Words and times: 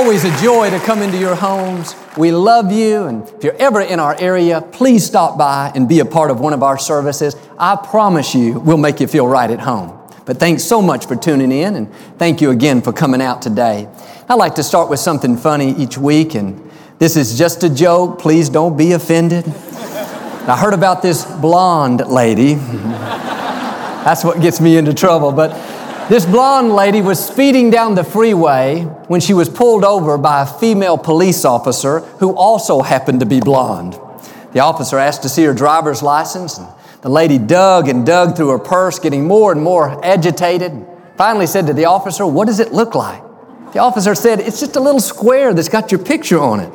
Always 0.00 0.24
a 0.24 0.34
joy 0.38 0.70
to 0.70 0.78
come 0.78 1.02
into 1.02 1.18
your 1.18 1.34
homes. 1.34 1.94
We 2.16 2.32
love 2.32 2.72
you, 2.72 3.04
and 3.04 3.28
if 3.28 3.44
you're 3.44 3.56
ever 3.56 3.82
in 3.82 4.00
our 4.00 4.18
area, 4.18 4.62
please 4.62 5.04
stop 5.04 5.36
by 5.36 5.70
and 5.74 5.86
be 5.86 6.00
a 6.00 6.06
part 6.06 6.30
of 6.30 6.40
one 6.40 6.54
of 6.54 6.62
our 6.62 6.78
services. 6.78 7.36
I 7.58 7.76
promise 7.76 8.34
you, 8.34 8.58
we'll 8.60 8.78
make 8.78 8.98
you 9.00 9.06
feel 9.06 9.26
right 9.26 9.50
at 9.50 9.60
home. 9.60 10.00
But 10.24 10.38
thanks 10.38 10.64
so 10.64 10.80
much 10.80 11.06
for 11.06 11.16
tuning 11.16 11.52
in, 11.52 11.76
and 11.76 11.94
thank 12.16 12.40
you 12.40 12.50
again 12.50 12.80
for 12.80 12.94
coming 12.94 13.20
out 13.20 13.42
today. 13.42 13.90
I 14.26 14.36
like 14.36 14.54
to 14.54 14.62
start 14.62 14.88
with 14.88 15.00
something 15.00 15.36
funny 15.36 15.72
each 15.72 15.98
week, 15.98 16.34
and 16.34 16.70
this 16.98 17.14
is 17.14 17.36
just 17.36 17.62
a 17.62 17.68
joke. 17.68 18.20
Please 18.20 18.48
don't 18.48 18.78
be 18.78 18.92
offended. 18.92 19.46
I 19.46 20.56
heard 20.58 20.72
about 20.72 21.02
this 21.02 21.26
blonde 21.26 22.06
lady. 22.06 22.54
That's 22.54 24.24
what 24.24 24.40
gets 24.40 24.62
me 24.62 24.78
into 24.78 24.94
trouble, 24.94 25.30
but 25.30 25.50
this 26.10 26.26
blonde 26.26 26.72
lady 26.72 27.00
was 27.00 27.24
speeding 27.24 27.70
down 27.70 27.94
the 27.94 28.02
freeway 28.02 28.82
when 29.06 29.20
she 29.20 29.32
was 29.32 29.48
pulled 29.48 29.84
over 29.84 30.18
by 30.18 30.42
a 30.42 30.46
female 30.46 30.98
police 30.98 31.44
officer 31.44 32.00
who 32.18 32.34
also 32.34 32.82
happened 32.82 33.20
to 33.20 33.26
be 33.26 33.38
blonde. 33.38 33.96
The 34.52 34.58
officer 34.58 34.98
asked 34.98 35.22
to 35.22 35.28
see 35.28 35.44
her 35.44 35.54
driver's 35.54 36.02
license, 36.02 36.58
and 36.58 36.66
the 37.02 37.08
lady 37.08 37.38
dug 37.38 37.88
and 37.88 38.04
dug 38.04 38.36
through 38.36 38.48
her 38.48 38.58
purse, 38.58 38.98
getting 38.98 39.28
more 39.28 39.52
and 39.52 39.62
more 39.62 40.04
agitated. 40.04 40.84
Finally 41.16 41.46
said 41.46 41.68
to 41.68 41.74
the 41.74 41.84
officer, 41.84 42.26
What 42.26 42.46
does 42.46 42.58
it 42.58 42.72
look 42.72 42.96
like? 42.96 43.22
The 43.72 43.78
officer 43.78 44.16
said, 44.16 44.40
It's 44.40 44.58
just 44.58 44.74
a 44.74 44.80
little 44.80 45.00
square 45.00 45.54
that's 45.54 45.68
got 45.68 45.92
your 45.92 46.02
picture 46.02 46.40
on 46.40 46.58
it. 46.58 46.72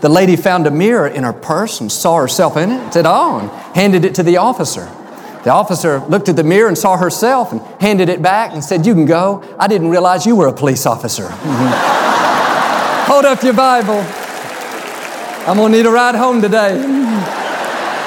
The 0.00 0.08
lady 0.08 0.36
found 0.36 0.64
a 0.68 0.70
mirror 0.70 1.08
in 1.08 1.24
her 1.24 1.32
purse 1.32 1.80
and 1.80 1.90
saw 1.90 2.18
herself 2.18 2.56
in 2.56 2.70
it, 2.70 2.92
said, 2.92 3.04
Oh, 3.04 3.40
and 3.40 3.50
handed 3.74 4.04
it 4.04 4.14
to 4.14 4.22
the 4.22 4.36
officer. 4.36 4.88
The 5.46 5.52
officer 5.52 6.00
looked 6.08 6.28
at 6.28 6.34
the 6.34 6.42
mirror 6.42 6.66
and 6.66 6.76
saw 6.76 6.96
herself 6.96 7.52
and 7.52 7.60
handed 7.80 8.08
it 8.08 8.20
back 8.20 8.52
and 8.52 8.64
said, 8.64 8.84
You 8.84 8.94
can 8.94 9.04
go. 9.04 9.44
I 9.60 9.68
didn't 9.68 9.90
realize 9.90 10.26
you 10.26 10.34
were 10.34 10.48
a 10.48 10.52
police 10.52 10.86
officer. 10.86 11.28
Hold 13.06 13.24
up 13.24 13.44
your 13.44 13.52
Bible. 13.52 14.04
I'm 15.48 15.56
going 15.56 15.70
to 15.70 15.78
need 15.78 15.86
a 15.86 15.90
ride 15.92 16.16
home 16.16 16.42
today. 16.42 16.72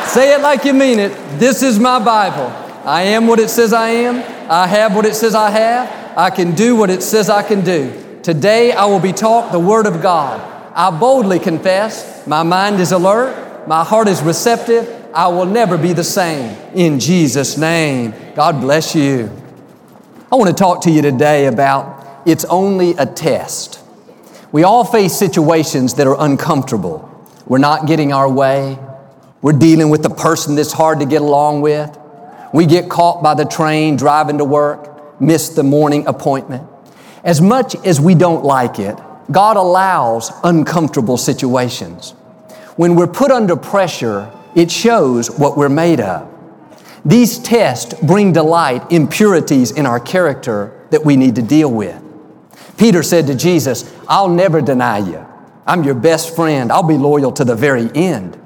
Say 0.06 0.36
it 0.36 0.42
like 0.42 0.66
you 0.66 0.73
mean 0.73 1.00
it. 1.00 1.12
This 1.40 1.64
is 1.64 1.80
my 1.80 2.04
Bible. 2.04 2.48
I 2.86 3.04
am 3.04 3.26
what 3.26 3.40
it 3.40 3.50
says 3.50 3.72
I 3.72 3.88
am. 3.88 4.18
I 4.52 4.68
have 4.68 4.94
what 4.94 5.06
it 5.06 5.16
says 5.16 5.34
I 5.34 5.50
have. 5.50 6.18
I 6.18 6.31
can 6.31 6.56
do 6.56 6.76
what 6.76 6.90
it 6.90 7.02
says 7.02 7.30
I 7.30 7.42
can 7.42 7.64
do. 7.64 8.20
Today 8.22 8.74
I 8.74 8.84
will 8.84 9.00
be 9.00 9.14
taught 9.14 9.53
the 9.53 9.59
Word 9.62 9.86
of 9.86 10.02
God. 10.02 10.42
I 10.76 10.92
boldly 10.92 11.40
confess 11.40 12.28
my 12.28 12.44
mind 12.44 12.81
is 12.81 12.92
alert, 12.92 13.66
my 13.66 13.86
heart 13.86 14.09
is 14.09 14.22
receptive, 14.22 14.98
I 15.14 15.28
will 15.30 15.46
never 15.46 15.78
be 15.78 15.94
the 15.94 16.04
same. 16.04 16.56
In 16.76 17.00
Jesus' 17.00 17.58
name, 17.58 18.14
God 18.36 18.62
bless 18.62 18.94
you. 18.94 19.32
I 20.32 20.36
want 20.36 20.50
to 20.50 20.56
talk 20.56 20.84
to 20.84 20.92
you 20.92 21.02
today 21.02 21.48
about 21.48 22.22
it's 22.28 22.46
only 22.46 22.92
a 22.92 23.08
test. 23.08 23.82
We 24.52 24.64
all 24.64 24.84
face 24.84 25.16
situations 25.16 25.96
that 25.96 26.06
are 26.06 26.16
uncomfortable. 26.20 27.10
We're 27.48 27.58
not 27.58 27.88
getting 27.88 28.14
our 28.14 28.30
way. 28.30 28.78
We're 29.42 29.54
dealing 29.54 29.90
with 29.90 30.06
a 30.06 30.12
person 30.12 30.54
that's 30.54 30.74
hard 30.74 31.00
to 31.00 31.08
get 31.08 31.24
along 31.24 31.62
with. 31.62 31.98
We 32.54 32.68
get 32.68 32.88
caught 32.88 33.24
by 33.24 33.34
the 33.34 33.46
train 33.46 33.96
driving 33.96 34.38
to 34.38 34.46
work, 34.46 35.19
miss 35.19 35.50
the 35.50 35.64
morning 35.64 36.06
appointment. 36.06 36.68
As 37.24 37.42
much 37.42 37.75
as 37.84 38.00
we 38.00 38.14
don't 38.14 38.46
like 38.46 38.78
it, 38.78 38.96
God 39.31 39.58
allows 39.58 40.31
uncomfortable 40.44 41.18
situations. 41.18 42.12
When 42.75 42.96
we're 42.96 43.08
put 43.08 43.31
under 43.31 43.56
pressure, 43.56 44.31
it 44.56 44.72
shows 44.72 45.30
what 45.32 45.58
we're 45.58 45.70
made 45.70 46.00
of. 46.00 46.28
These 47.06 47.40
tests 47.40 47.94
bring 48.02 48.34
to 48.34 48.44
light 48.44 48.92
impurities 48.92 49.72
in 49.72 49.86
our 49.86 50.00
character 50.00 50.88
that 50.90 51.06
we 51.06 51.16
need 51.16 51.36
to 51.36 51.42
deal 51.42 51.72
with. 51.72 52.02
Peter 52.78 53.04
said 53.04 53.28
to 53.28 53.36
Jesus, 53.36 53.94
I'll 54.08 54.30
never 54.30 54.62
deny 54.62 55.00
you. 55.00 55.26
I'm 55.66 55.84
your 55.84 55.96
best 55.96 56.36
friend. 56.36 56.72
I'll 56.72 56.84
be 56.84 56.98
loyal 56.98 57.32
to 57.34 57.46
the 57.46 57.56
very 57.56 57.90
end. 57.94 58.40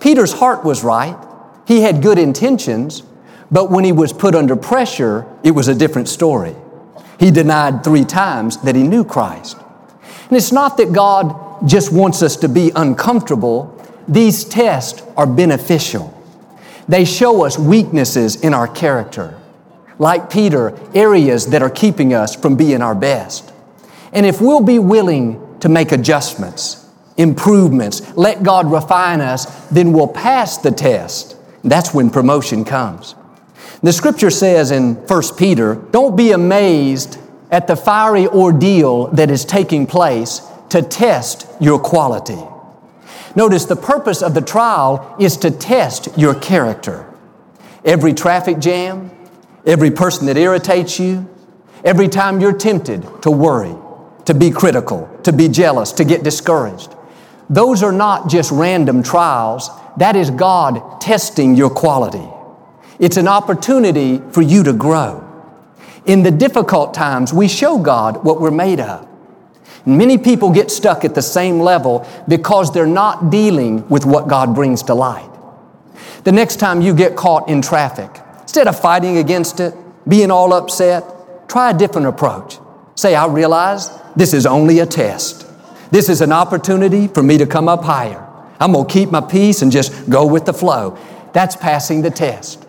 Peter's 0.00 0.32
heart 0.32 0.64
was 0.64 0.84
right. 0.84 1.16
He 1.66 1.80
had 1.80 2.02
good 2.02 2.18
intentions, 2.18 3.02
but 3.50 3.70
when 3.70 3.84
he 3.84 3.92
was 3.92 4.12
put 4.12 4.34
under 4.34 4.56
pressure, 4.56 5.26
it 5.42 5.50
was 5.50 5.68
a 5.68 5.74
different 5.74 6.08
story. 6.08 6.54
He 7.18 7.30
denied 7.30 7.84
three 7.84 8.04
times 8.04 8.56
that 8.58 8.76
he 8.76 8.82
knew 8.82 9.04
Christ. 9.04 9.56
And 10.28 10.36
it's 10.36 10.52
not 10.52 10.76
that 10.76 10.92
God 10.92 11.68
just 11.68 11.92
wants 11.92 12.22
us 12.22 12.36
to 12.36 12.48
be 12.48 12.70
uncomfortable, 12.74 13.79
these 14.10 14.44
tests 14.44 15.02
are 15.16 15.26
beneficial. 15.26 16.12
They 16.88 17.04
show 17.04 17.44
us 17.44 17.56
weaknesses 17.56 18.34
in 18.42 18.52
our 18.52 18.66
character. 18.66 19.40
Like 20.00 20.30
Peter, 20.30 20.76
areas 20.94 21.46
that 21.50 21.62
are 21.62 21.70
keeping 21.70 22.12
us 22.12 22.34
from 22.34 22.56
being 22.56 22.82
our 22.82 22.96
best. 22.96 23.52
And 24.12 24.26
if 24.26 24.40
we'll 24.40 24.64
be 24.64 24.80
willing 24.80 25.58
to 25.60 25.68
make 25.68 25.92
adjustments, 25.92 26.88
improvements, 27.16 28.02
let 28.16 28.42
God 28.42 28.72
refine 28.72 29.20
us, 29.20 29.46
then 29.68 29.92
we'll 29.92 30.08
pass 30.08 30.58
the 30.58 30.72
test. 30.72 31.36
That's 31.62 31.94
when 31.94 32.10
promotion 32.10 32.64
comes. 32.64 33.14
The 33.84 33.92
scripture 33.92 34.30
says 34.30 34.72
in 34.72 34.96
1 34.96 35.22
Peter, 35.38 35.76
don't 35.92 36.16
be 36.16 36.32
amazed 36.32 37.18
at 37.52 37.68
the 37.68 37.76
fiery 37.76 38.26
ordeal 38.26 39.06
that 39.08 39.30
is 39.30 39.44
taking 39.44 39.86
place 39.86 40.40
to 40.70 40.82
test 40.82 41.46
your 41.60 41.78
quality. 41.78 42.38
Notice 43.36 43.64
the 43.64 43.76
purpose 43.76 44.22
of 44.22 44.34
the 44.34 44.40
trial 44.40 45.16
is 45.18 45.36
to 45.38 45.50
test 45.50 46.08
your 46.18 46.34
character. 46.34 47.06
Every 47.84 48.12
traffic 48.12 48.58
jam, 48.58 49.10
every 49.64 49.90
person 49.90 50.26
that 50.26 50.36
irritates 50.36 50.98
you, 50.98 51.28
every 51.84 52.08
time 52.08 52.40
you're 52.40 52.56
tempted 52.56 53.22
to 53.22 53.30
worry, 53.30 53.74
to 54.24 54.34
be 54.34 54.50
critical, 54.50 55.08
to 55.22 55.32
be 55.32 55.48
jealous, 55.48 55.92
to 55.92 56.04
get 56.04 56.22
discouraged. 56.22 56.94
Those 57.48 57.82
are 57.82 57.92
not 57.92 58.28
just 58.28 58.50
random 58.50 59.02
trials, 59.02 59.70
that 59.96 60.16
is 60.16 60.30
God 60.30 61.00
testing 61.00 61.54
your 61.56 61.70
quality. 61.70 62.28
It's 62.98 63.16
an 63.16 63.28
opportunity 63.28 64.18
for 64.30 64.42
you 64.42 64.62
to 64.64 64.72
grow. 64.72 65.26
In 66.06 66.22
the 66.22 66.30
difficult 66.30 66.94
times, 66.94 67.32
we 67.32 67.48
show 67.48 67.78
God 67.78 68.24
what 68.24 68.40
we're 68.40 68.50
made 68.50 68.80
of. 68.80 69.09
Many 69.86 70.18
people 70.18 70.52
get 70.52 70.70
stuck 70.70 71.04
at 71.04 71.14
the 71.14 71.22
same 71.22 71.60
level 71.60 72.06
because 72.28 72.72
they're 72.72 72.86
not 72.86 73.30
dealing 73.30 73.88
with 73.88 74.04
what 74.04 74.28
God 74.28 74.54
brings 74.54 74.82
to 74.84 74.94
light. 74.94 75.30
The 76.24 76.32
next 76.32 76.56
time 76.56 76.82
you 76.82 76.94
get 76.94 77.16
caught 77.16 77.48
in 77.48 77.62
traffic, 77.62 78.10
instead 78.42 78.68
of 78.68 78.78
fighting 78.78 79.16
against 79.16 79.58
it, 79.60 79.74
being 80.06 80.30
all 80.30 80.52
upset, 80.52 81.48
try 81.48 81.70
a 81.70 81.78
different 81.78 82.08
approach. 82.08 82.58
Say, 82.94 83.14
I 83.14 83.26
realize 83.26 83.90
this 84.16 84.34
is 84.34 84.44
only 84.44 84.80
a 84.80 84.86
test. 84.86 85.46
This 85.90 86.08
is 86.08 86.20
an 86.20 86.32
opportunity 86.32 87.08
for 87.08 87.22
me 87.22 87.38
to 87.38 87.46
come 87.46 87.68
up 87.68 87.82
higher. 87.82 88.26
I'm 88.60 88.72
going 88.72 88.86
to 88.86 88.92
keep 88.92 89.10
my 89.10 89.22
peace 89.22 89.62
and 89.62 89.72
just 89.72 90.10
go 90.10 90.26
with 90.26 90.44
the 90.44 90.52
flow. 90.52 90.98
That's 91.32 91.56
passing 91.56 92.02
the 92.02 92.10
test. 92.10 92.64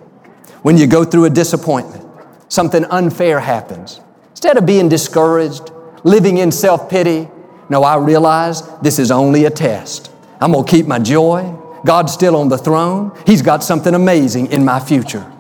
When 0.62 0.78
you 0.78 0.88
go 0.88 1.04
through 1.04 1.26
a 1.26 1.30
disappointment, 1.30 2.08
something 2.48 2.86
unfair 2.86 3.42
happens. 3.42 4.00
Instead 4.30 4.58
of 4.58 4.66
being 4.66 4.88
discouraged, 4.88 5.72
living 6.04 6.38
in 6.38 6.52
self 6.52 6.90
pity. 6.90 7.28
No, 7.70 7.84
I 7.84 7.98
realize 7.98 8.68
this 8.80 9.00
is 9.00 9.12
only 9.12 9.46
a 9.46 9.50
test. 9.50 10.12
I'm 10.40 10.52
going 10.52 10.66
to 10.66 10.72
keep 10.72 10.88
my 10.88 11.00
joy. 11.00 11.56
God's 11.86 12.14
still 12.14 12.36
on 12.36 12.50
the 12.50 12.58
throne. 12.58 13.18
He's 13.26 13.42
got 13.42 13.64
something 13.64 13.94
amazing 13.94 14.52
in 14.52 14.66
my 14.66 14.80
future. 14.80 15.32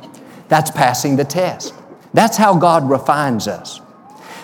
That's 0.48 0.72
passing 0.72 1.16
the 1.16 1.26
test. 1.26 1.74
That's 2.14 2.38
how 2.38 2.58
God 2.58 2.90
refines 2.90 3.48
us. 3.48 3.82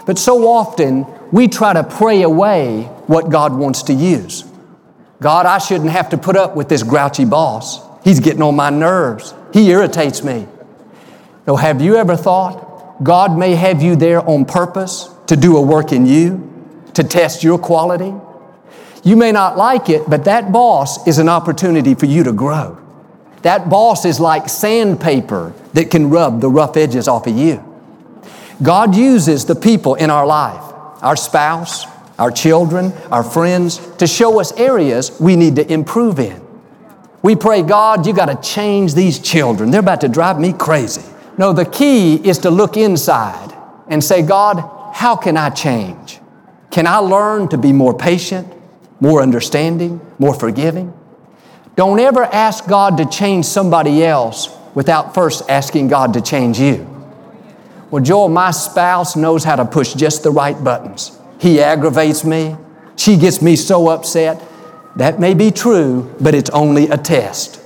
But 0.05 0.17
so 0.17 0.47
often, 0.47 1.05
we 1.31 1.47
try 1.47 1.73
to 1.73 1.83
pray 1.83 2.23
away 2.23 2.83
what 3.07 3.29
God 3.29 3.53
wants 3.53 3.83
to 3.83 3.93
use. 3.93 4.45
God, 5.19 5.45
I 5.45 5.57
shouldn't 5.57 5.89
have 5.89 6.09
to 6.09 6.17
put 6.17 6.35
up 6.35 6.55
with 6.55 6.69
this 6.69 6.83
grouchy 6.83 7.25
boss. 7.25 7.81
He's 8.03 8.19
getting 8.19 8.41
on 8.41 8.55
my 8.55 8.69
nerves. 8.69 9.33
He 9.53 9.69
irritates 9.69 10.23
me. 10.23 10.47
No, 11.45 11.55
have 11.55 11.81
you 11.81 11.95
ever 11.95 12.15
thought 12.15 13.03
God 13.03 13.37
may 13.37 13.55
have 13.55 13.81
you 13.81 13.95
there 13.95 14.27
on 14.27 14.45
purpose 14.45 15.09
to 15.27 15.35
do 15.35 15.57
a 15.57 15.61
work 15.61 15.91
in 15.91 16.05
you, 16.05 16.43
to 16.93 17.03
test 17.03 17.43
your 17.43 17.57
quality. 17.57 18.13
You 19.03 19.15
may 19.15 19.31
not 19.31 19.57
like 19.57 19.89
it, 19.89 20.09
but 20.09 20.25
that 20.25 20.51
boss 20.51 21.07
is 21.07 21.17
an 21.17 21.29
opportunity 21.29 21.95
for 21.95 22.05
you 22.05 22.23
to 22.23 22.33
grow. 22.33 22.77
That 23.43 23.69
boss 23.69 24.03
is 24.03 24.19
like 24.19 24.49
sandpaper 24.49 25.53
that 25.73 25.91
can 25.91 26.09
rub 26.09 26.41
the 26.41 26.49
rough 26.49 26.75
edges 26.75 27.07
off 27.07 27.27
of 27.27 27.37
you. 27.37 27.63
God 28.61 28.95
uses 28.95 29.45
the 29.45 29.55
people 29.55 29.95
in 29.95 30.09
our 30.09 30.25
life, 30.25 30.63
our 31.03 31.15
spouse, 31.15 31.85
our 32.17 32.31
children, 32.31 32.91
our 33.11 33.23
friends, 33.23 33.77
to 33.97 34.07
show 34.07 34.39
us 34.39 34.51
areas 34.53 35.17
we 35.19 35.35
need 35.35 35.55
to 35.57 35.71
improve 35.71 36.19
in. 36.19 36.41
We 37.21 37.35
pray, 37.35 37.61
God, 37.61 38.07
you 38.07 38.13
got 38.13 38.25
to 38.25 38.49
change 38.49 38.95
these 38.95 39.19
children. 39.19 39.69
They're 39.69 39.81
about 39.81 40.01
to 40.01 40.09
drive 40.09 40.39
me 40.39 40.53
crazy. 40.53 41.03
No, 41.37 41.53
the 41.53 41.65
key 41.65 42.15
is 42.15 42.39
to 42.39 42.49
look 42.49 42.77
inside 42.77 43.53
and 43.87 44.03
say, 44.03 44.23
God, 44.23 44.76
how 44.97 45.15
can 45.15 45.37
I 45.37 45.51
change? 45.51 46.19
Can 46.71 46.87
I 46.87 46.97
learn 46.97 47.49
to 47.49 47.57
be 47.59 47.71
more 47.71 47.95
patient, 47.95 48.51
more 48.99 49.21
understanding, 49.21 50.01
more 50.17 50.33
forgiving? 50.33 50.91
Don't 51.75 51.99
ever 51.99 52.23
ask 52.23 52.67
God 52.67 52.97
to 52.97 53.05
change 53.05 53.45
somebody 53.45 54.03
else 54.03 54.49
without 54.73 55.13
first 55.13 55.47
asking 55.51 55.89
God 55.89 56.13
to 56.13 56.21
change 56.21 56.59
you. 56.59 56.87
Well, 57.91 58.03
Joel, 58.03 58.29
my 58.29 58.49
spouse 58.49 59.15
knows 59.15 59.43
how 59.43 59.55
to 59.57 59.65
push 59.65 59.93
just 59.93 60.23
the 60.23 60.31
right 60.31 60.61
buttons. 60.63 61.15
He 61.39 61.61
aggravates 61.61 62.25
me. 62.25 62.55
She 62.95 63.17
gets 63.17 63.39
me 63.39 63.55
so 63.55 63.89
upset. 63.89 64.41
That 64.95 65.19
may 65.19 65.35
be 65.35 65.51
true, 65.51 66.11
but 66.19 66.33
it's 66.33 66.49
only 66.49 66.89
a 66.89 66.97
test. 66.97 67.61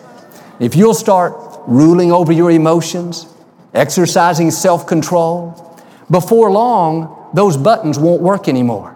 If 0.60 0.76
you'll 0.76 0.94
start 0.94 1.34
ruling 1.66 2.12
over 2.12 2.34
your 2.34 2.52
emotions, 2.52 3.26
exercising 3.74 4.52
self 4.52 4.86
control, 4.86 5.80
before 6.10 6.52
long, 6.52 7.20
those 7.34 7.58
buttons 7.58 7.98
won't 7.98 8.22
work 8.22 8.48
anymore. 8.48 8.96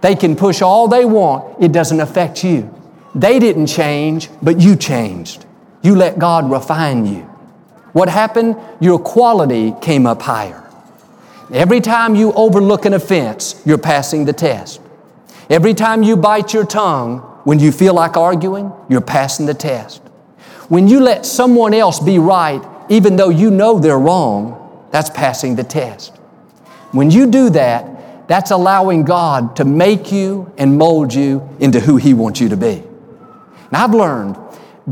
They 0.00 0.14
can 0.14 0.36
push 0.36 0.62
all 0.62 0.88
they 0.88 1.04
want, 1.04 1.62
it 1.62 1.72
doesn't 1.72 2.00
affect 2.00 2.44
you. 2.44 2.72
They 3.14 3.38
didn't 3.38 3.66
change, 3.66 4.28
but 4.42 4.60
you 4.60 4.76
changed. 4.76 5.46
You 5.82 5.94
let 5.94 6.18
God 6.18 6.50
refine 6.50 7.06
you. 7.06 7.22
What 7.92 8.08
happened? 8.08 8.56
Your 8.80 8.98
quality 8.98 9.74
came 9.80 10.06
up 10.06 10.20
higher. 10.20 10.62
Every 11.52 11.80
time 11.80 12.14
you 12.14 12.32
overlook 12.32 12.84
an 12.84 12.92
offense, 12.92 13.62
you're 13.64 13.78
passing 13.78 14.24
the 14.24 14.32
test. 14.32 14.80
Every 15.48 15.74
time 15.74 16.02
you 16.02 16.16
bite 16.16 16.52
your 16.52 16.66
tongue 16.66 17.20
when 17.44 17.60
you 17.60 17.70
feel 17.70 17.94
like 17.94 18.16
arguing, 18.16 18.72
you're 18.88 19.00
passing 19.00 19.46
the 19.46 19.54
test. 19.54 20.02
When 20.68 20.88
you 20.88 21.00
let 21.00 21.24
someone 21.24 21.72
else 21.72 22.00
be 22.00 22.18
right, 22.18 22.60
even 22.88 23.14
though 23.14 23.28
you 23.28 23.50
know 23.50 23.78
they're 23.78 23.98
wrong, 23.98 24.88
that's 24.90 25.10
passing 25.10 25.54
the 25.54 25.62
test. 25.62 26.15
When 26.92 27.10
you 27.10 27.26
do 27.26 27.50
that, 27.50 28.28
that's 28.28 28.50
allowing 28.50 29.04
God 29.04 29.56
to 29.56 29.64
make 29.64 30.10
you 30.10 30.52
and 30.58 30.76
mold 30.76 31.14
you 31.14 31.48
into 31.60 31.80
who 31.80 31.96
He 31.96 32.14
wants 32.14 32.40
you 32.40 32.48
to 32.48 32.56
be. 32.56 32.82
Now, 33.70 33.84
I've 33.84 33.94
learned 33.94 34.36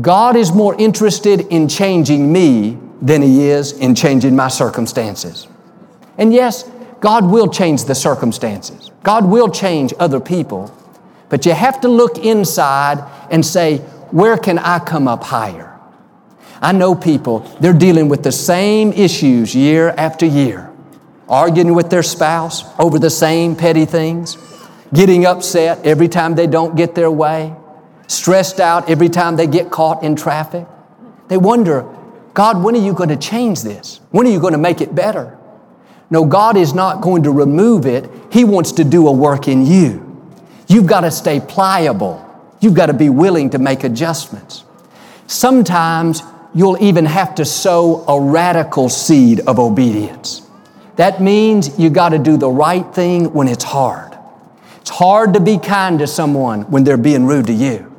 God 0.01 0.35
is 0.35 0.51
more 0.51 0.75
interested 0.75 1.41
in 1.41 1.67
changing 1.67 2.31
me 2.31 2.77
than 3.01 3.21
He 3.21 3.47
is 3.47 3.73
in 3.73 3.95
changing 3.95 4.35
my 4.35 4.47
circumstances. 4.47 5.47
And 6.17 6.33
yes, 6.33 6.69
God 6.99 7.25
will 7.25 7.47
change 7.49 7.85
the 7.85 7.95
circumstances. 7.95 8.91
God 9.03 9.25
will 9.25 9.49
change 9.49 9.93
other 9.99 10.19
people. 10.19 10.73
But 11.29 11.45
you 11.45 11.53
have 11.53 11.81
to 11.81 11.87
look 11.87 12.17
inside 12.17 13.03
and 13.29 13.45
say, 13.45 13.77
where 14.11 14.37
can 14.37 14.59
I 14.59 14.79
come 14.79 15.07
up 15.07 15.23
higher? 15.23 15.77
I 16.61 16.71
know 16.71 16.95
people, 16.95 17.39
they're 17.59 17.73
dealing 17.73 18.07
with 18.07 18.23
the 18.23 18.31
same 18.31 18.93
issues 18.93 19.53
year 19.53 19.89
after 19.97 20.25
year, 20.25 20.71
arguing 21.27 21.73
with 21.73 21.89
their 21.89 22.03
spouse 22.03 22.63
over 22.79 22.99
the 22.99 23.09
same 23.09 23.55
petty 23.55 23.85
things, 23.85 24.37
getting 24.93 25.25
upset 25.25 25.85
every 25.85 26.07
time 26.07 26.35
they 26.35 26.47
don't 26.47 26.75
get 26.75 26.95
their 26.95 27.11
way, 27.11 27.55
stressed 28.07 28.59
out 28.59 28.89
every 28.89 29.09
time 29.09 29.35
they 29.35 29.47
get 29.47 29.71
caught 29.71 30.03
in 30.03 30.15
traffic. 30.15 30.67
They 31.27 31.37
wonder, 31.37 31.85
God, 32.33 32.63
when 32.63 32.75
are 32.75 32.83
you 32.83 32.93
going 32.93 33.09
to 33.09 33.17
change 33.17 33.63
this? 33.63 33.99
When 34.11 34.27
are 34.27 34.29
you 34.29 34.39
going 34.39 34.53
to 34.53 34.59
make 34.59 34.81
it 34.81 34.93
better? 34.93 35.37
No, 36.09 36.25
God 36.25 36.55
is 36.55 36.73
not 36.73 37.01
going 37.01 37.23
to 37.23 37.31
remove 37.31 37.85
it. 37.85 38.09
He 38.31 38.43
wants 38.43 38.73
to 38.73 38.83
do 38.83 39.07
a 39.07 39.11
work 39.11 39.47
in 39.47 39.65
you. 39.65 40.01
You've 40.67 40.85
got 40.85 41.01
to 41.01 41.11
stay 41.11 41.39
pliable. 41.39 42.21
You've 42.59 42.75
got 42.75 42.87
to 42.87 42.93
be 42.93 43.09
willing 43.09 43.49
to 43.51 43.59
make 43.59 43.83
adjustments. 43.83 44.63
Sometimes 45.27 46.21
you'll 46.53 46.81
even 46.81 47.05
have 47.05 47.35
to 47.35 47.45
sow 47.45 48.05
a 48.07 48.19
radical 48.19 48.89
seed 48.89 49.39
of 49.41 49.59
obedience. 49.59 50.44
That 50.95 51.21
means 51.21 51.77
you 51.77 51.89
got 51.89 52.09
to 52.09 52.19
do 52.19 52.37
the 52.37 52.49
right 52.49 52.85
thing 52.93 53.33
when 53.33 53.47
it's 53.47 53.63
hard. 53.63 54.17
It's 54.81 54.89
hard 54.89 55.33
to 55.33 55.39
be 55.39 55.57
kind 55.57 55.99
to 55.99 56.07
someone 56.07 56.61
when 56.71 56.83
they're 56.83 56.97
being 56.97 57.25
rude 57.25 57.47
to 57.47 57.53
you. 57.53 57.91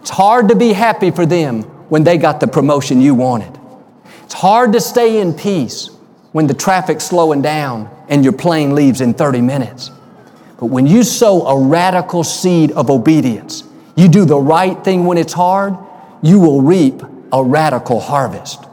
It's 0.00 0.10
hard 0.10 0.48
to 0.48 0.56
be 0.56 0.72
happy 0.72 1.10
for 1.10 1.26
them 1.26 1.62
when 1.90 2.04
they 2.04 2.16
got 2.16 2.40
the 2.40 2.46
promotion 2.46 3.00
you 3.00 3.14
wanted. 3.14 3.58
It's 4.24 4.34
hard 4.34 4.72
to 4.72 4.80
stay 4.80 5.20
in 5.20 5.34
peace 5.34 5.90
when 6.32 6.46
the 6.46 6.54
traffic's 6.54 7.04
slowing 7.04 7.42
down 7.42 7.90
and 8.08 8.24
your 8.24 8.32
plane 8.32 8.74
leaves 8.74 9.00
in 9.00 9.12
30 9.12 9.40
minutes. 9.40 9.90
But 10.58 10.66
when 10.66 10.86
you 10.86 11.02
sow 11.02 11.46
a 11.46 11.66
radical 11.66 12.22
seed 12.22 12.70
of 12.72 12.90
obedience, 12.90 13.64
you 13.96 14.08
do 14.08 14.24
the 14.24 14.38
right 14.38 14.82
thing 14.84 15.04
when 15.04 15.18
it's 15.18 15.32
hard, 15.32 15.76
you 16.22 16.38
will 16.38 16.62
reap 16.62 17.02
a 17.32 17.42
radical 17.42 18.00
harvest. 18.00 18.64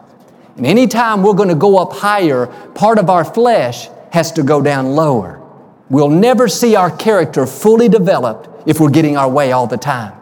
And 0.58 0.66
anytime 0.66 1.24
we're 1.24 1.34
going 1.34 1.50
to 1.50 1.56
go 1.56 1.78
up 1.78 1.94
higher, 1.94 2.48
part 2.74 2.98
of 2.98 3.10
our 3.10 3.24
flesh 3.24 3.90
has 4.12 4.32
to 4.34 4.44
go 4.44 4.62
down 4.62 4.88
lower. 4.88 5.42
We'll 5.90 6.10
never 6.10 6.48
see 6.48 6.76
our 6.76 6.92
character 6.96 7.46
fully 7.46 7.88
developed 7.88 8.50
if 8.68 8.80
we're 8.80 8.90
getting 8.90 9.16
our 9.16 9.30
way 9.30 9.52
all 9.52 9.68
the 9.68 9.78
time. 9.78 10.14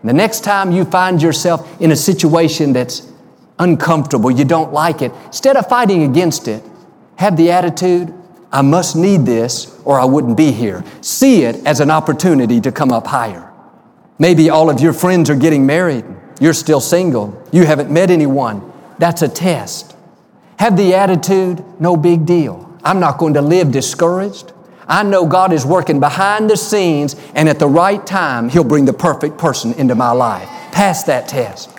And 0.00 0.08
the 0.08 0.14
next 0.14 0.44
time 0.44 0.72
you 0.72 0.84
find 0.84 1.20
yourself 1.20 1.80
in 1.80 1.90
a 1.90 1.96
situation 1.96 2.72
that's 2.72 3.10
uncomfortable, 3.58 4.30
you 4.30 4.44
don't 4.44 4.72
like 4.72 5.02
it, 5.02 5.12
instead 5.26 5.56
of 5.56 5.68
fighting 5.68 6.04
against 6.04 6.46
it, 6.46 6.62
have 7.16 7.36
the 7.36 7.50
attitude, 7.50 8.14
I 8.52 8.62
must 8.62 8.96
need 8.96 9.26
this 9.26 9.78
or 9.84 9.98
I 9.98 10.04
wouldn't 10.04 10.36
be 10.36 10.52
here. 10.52 10.84
See 11.00 11.42
it 11.42 11.56
as 11.66 11.80
an 11.80 11.90
opportunity 11.90 12.60
to 12.60 12.72
come 12.72 12.92
up 12.92 13.06
higher. 13.06 13.52
Maybe 14.18 14.50
all 14.50 14.70
of 14.70 14.80
your 14.80 14.92
friends 14.92 15.28
are 15.28 15.36
getting 15.36 15.66
married. 15.66 16.04
You're 16.40 16.54
still 16.54 16.80
single. 16.80 17.44
You 17.52 17.66
haven't 17.66 17.90
met 17.90 18.10
anyone. 18.10 18.67
That's 18.98 19.22
a 19.22 19.28
test. 19.28 19.96
Have 20.58 20.76
the 20.76 20.94
attitude, 20.94 21.64
no 21.80 21.96
big 21.96 22.26
deal. 22.26 22.68
I'm 22.82 23.00
not 23.00 23.18
going 23.18 23.34
to 23.34 23.42
live 23.42 23.70
discouraged. 23.70 24.52
I 24.88 25.02
know 25.02 25.26
God 25.26 25.52
is 25.52 25.66
working 25.66 26.00
behind 26.00 26.48
the 26.48 26.56
scenes 26.56 27.14
and 27.34 27.48
at 27.48 27.58
the 27.58 27.68
right 27.68 28.04
time, 28.06 28.48
He'll 28.48 28.64
bring 28.64 28.86
the 28.86 28.92
perfect 28.92 29.38
person 29.38 29.74
into 29.74 29.94
my 29.94 30.12
life. 30.12 30.48
Pass 30.72 31.04
that 31.04 31.28
test. 31.28 31.70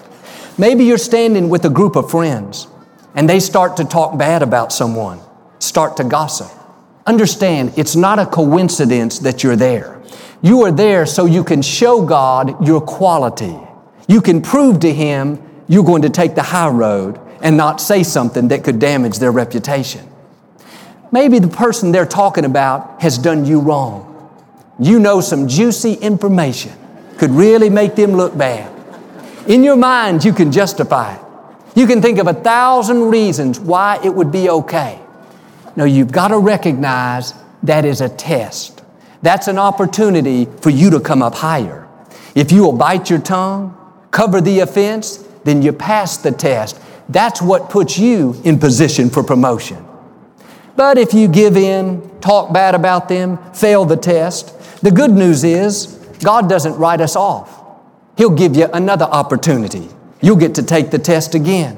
Maybe 0.57 0.85
you're 0.85 0.97
standing 0.97 1.49
with 1.49 1.65
a 1.65 1.69
group 1.69 1.95
of 1.95 2.11
friends 2.11 2.67
and 3.15 3.27
they 3.27 3.39
start 3.39 3.77
to 3.77 3.85
talk 3.85 4.17
bad 4.17 4.43
about 4.43 4.71
someone, 4.71 5.19
start 5.59 5.97
to 5.97 6.03
gossip. 6.03 6.51
Understand, 7.05 7.73
it's 7.75 7.95
not 7.95 8.19
a 8.19 8.25
coincidence 8.25 9.19
that 9.19 9.43
you're 9.43 9.55
there. 9.55 10.01
You 10.41 10.63
are 10.63 10.71
there 10.71 11.05
so 11.05 11.25
you 11.25 11.43
can 11.43 11.61
show 11.61 12.05
God 12.05 12.65
your 12.65 12.79
quality. 12.79 13.57
You 14.07 14.21
can 14.21 14.41
prove 14.41 14.79
to 14.81 14.93
Him 14.93 15.41
you're 15.69 15.85
going 15.85 16.01
to 16.01 16.09
take 16.09 16.35
the 16.35 16.43
high 16.43 16.67
road 16.67 17.17
and 17.41 17.55
not 17.55 17.79
say 17.79 18.03
something 18.03 18.49
that 18.49 18.65
could 18.65 18.79
damage 18.79 19.19
their 19.19 19.31
reputation. 19.31 20.05
Maybe 21.11 21.39
the 21.39 21.47
person 21.47 21.91
they're 21.91 22.05
talking 22.05 22.43
about 22.43 23.01
has 23.01 23.17
done 23.17 23.45
you 23.45 23.61
wrong. 23.61 24.05
You 24.79 24.99
know 24.99 25.21
some 25.21 25.47
juicy 25.47 25.93
information 25.93 26.73
could 27.17 27.31
really 27.31 27.69
make 27.69 27.95
them 27.95 28.13
look 28.13 28.37
bad. 28.37 28.75
In 29.47 29.63
your 29.63 29.75
mind, 29.75 30.25
you 30.25 30.33
can 30.33 30.51
justify 30.51 31.15
it. 31.15 31.21
You 31.75 31.87
can 31.87 32.01
think 32.01 32.19
of 32.19 32.27
a 32.27 32.33
thousand 32.33 33.09
reasons 33.09 33.59
why 33.59 33.99
it 34.03 34.13
would 34.13 34.31
be 34.31 34.49
okay. 34.49 34.99
No, 35.75 35.85
you've 35.85 36.11
got 36.11 36.29
to 36.29 36.37
recognize 36.37 37.33
that 37.63 37.85
is 37.85 38.01
a 38.01 38.09
test. 38.09 38.81
That's 39.21 39.47
an 39.47 39.59
opportunity 39.59 40.45
for 40.61 40.69
you 40.69 40.89
to 40.91 40.99
come 40.99 41.21
up 41.21 41.35
higher. 41.35 41.87
If 42.35 42.51
you 42.51 42.63
will 42.63 42.73
bite 42.73 43.09
your 43.09 43.19
tongue, 43.19 43.75
cover 44.11 44.41
the 44.41 44.59
offense, 44.59 45.25
then 45.49 45.61
you 45.63 45.73
pass 45.73 46.17
the 46.17 46.31
test. 46.31 46.79
That's 47.09 47.41
what 47.41 47.69
puts 47.69 47.97
you 47.97 48.39
in 48.43 48.59
position 48.59 49.09
for 49.09 49.23
promotion. 49.23 49.83
But 50.75 50.97
if 50.97 51.13
you 51.13 51.27
give 51.27 51.57
in, 51.57 52.07
talk 52.21 52.53
bad 52.53 52.75
about 52.75 53.09
them, 53.09 53.37
fail 53.53 53.83
the 53.83 53.97
test, 53.97 54.55
the 54.81 54.91
good 54.91 55.11
news 55.11 55.43
is 55.43 55.87
God 56.23 56.47
doesn't 56.47 56.75
write 56.77 57.01
us 57.01 57.15
off. 57.15 57.59
He'll 58.17 58.29
give 58.29 58.55
you 58.55 58.69
another 58.73 59.05
opportunity. 59.05 59.89
You'll 60.21 60.35
get 60.35 60.55
to 60.55 60.63
take 60.63 60.91
the 60.91 60.99
test 60.99 61.35
again. 61.35 61.75